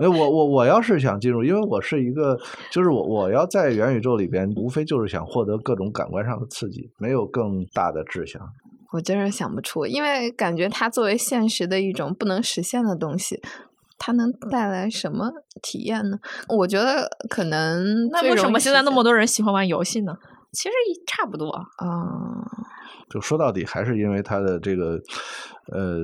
[0.00, 2.38] 没我我我要是想进入，因为我是一个，
[2.70, 8.40] 就是我我要在元宇宙里边，无非就是想获得各种感官上的刺激，没有更大的志向。
[8.92, 13.40] 我真是想不出，因为感觉它作为现实的一种不能实现的东西，
[14.00, 15.30] 它能带来什么
[15.60, 16.18] 体验呢？
[16.48, 20.16] 我觉得可能那为什么现在那么多人喜欢玩游戏呢？
[20.52, 20.74] 其实
[21.06, 21.68] 差不多啊。
[23.10, 24.98] 就说到底，还是因为他的这个，
[25.72, 25.98] 呃，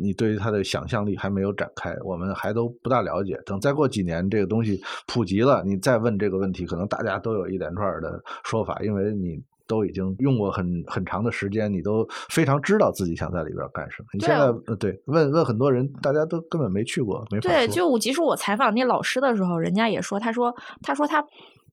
[0.00, 3.40] 你对于他的想象力还没有展开，我们还都不大了解。
[3.44, 14.08] 等再过几年，这个东西普及了，你再问这个问题，可能大家都有一连串的说法，因为你都已经用过很很长的时间，你都非常知道自己想在里边干什么。
[14.14, 21.24] 你现在对问问很多人，大家都根本没去过，没法对，就我即使我采访那老师的时候，人家也说，他说，他说他。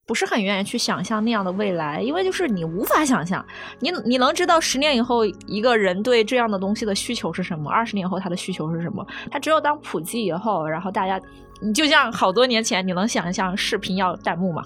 [0.06, 3.46] 不是很愿意去想象那样的未来，因为就是你无法想象，
[3.78, 7.70] 你你能知道十年以后一个人对这样的东西的需求是什么？
[7.70, 9.06] 二十年后他的需求是什么？
[9.30, 11.20] 他只有当普及以后，然后大家，
[11.62, 14.64] 你就像好多年前，你能想象视频要弹幕吗？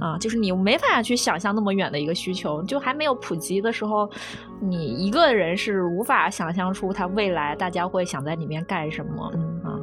[0.00, 4.08] 啊，就是你没法去想象那么远的一个需求，就还没有普及的时候，
[4.60, 9.32] 你一个人是无法想象出他未来大家会想在里面干什么。
[9.34, 9.80] 嗯啊。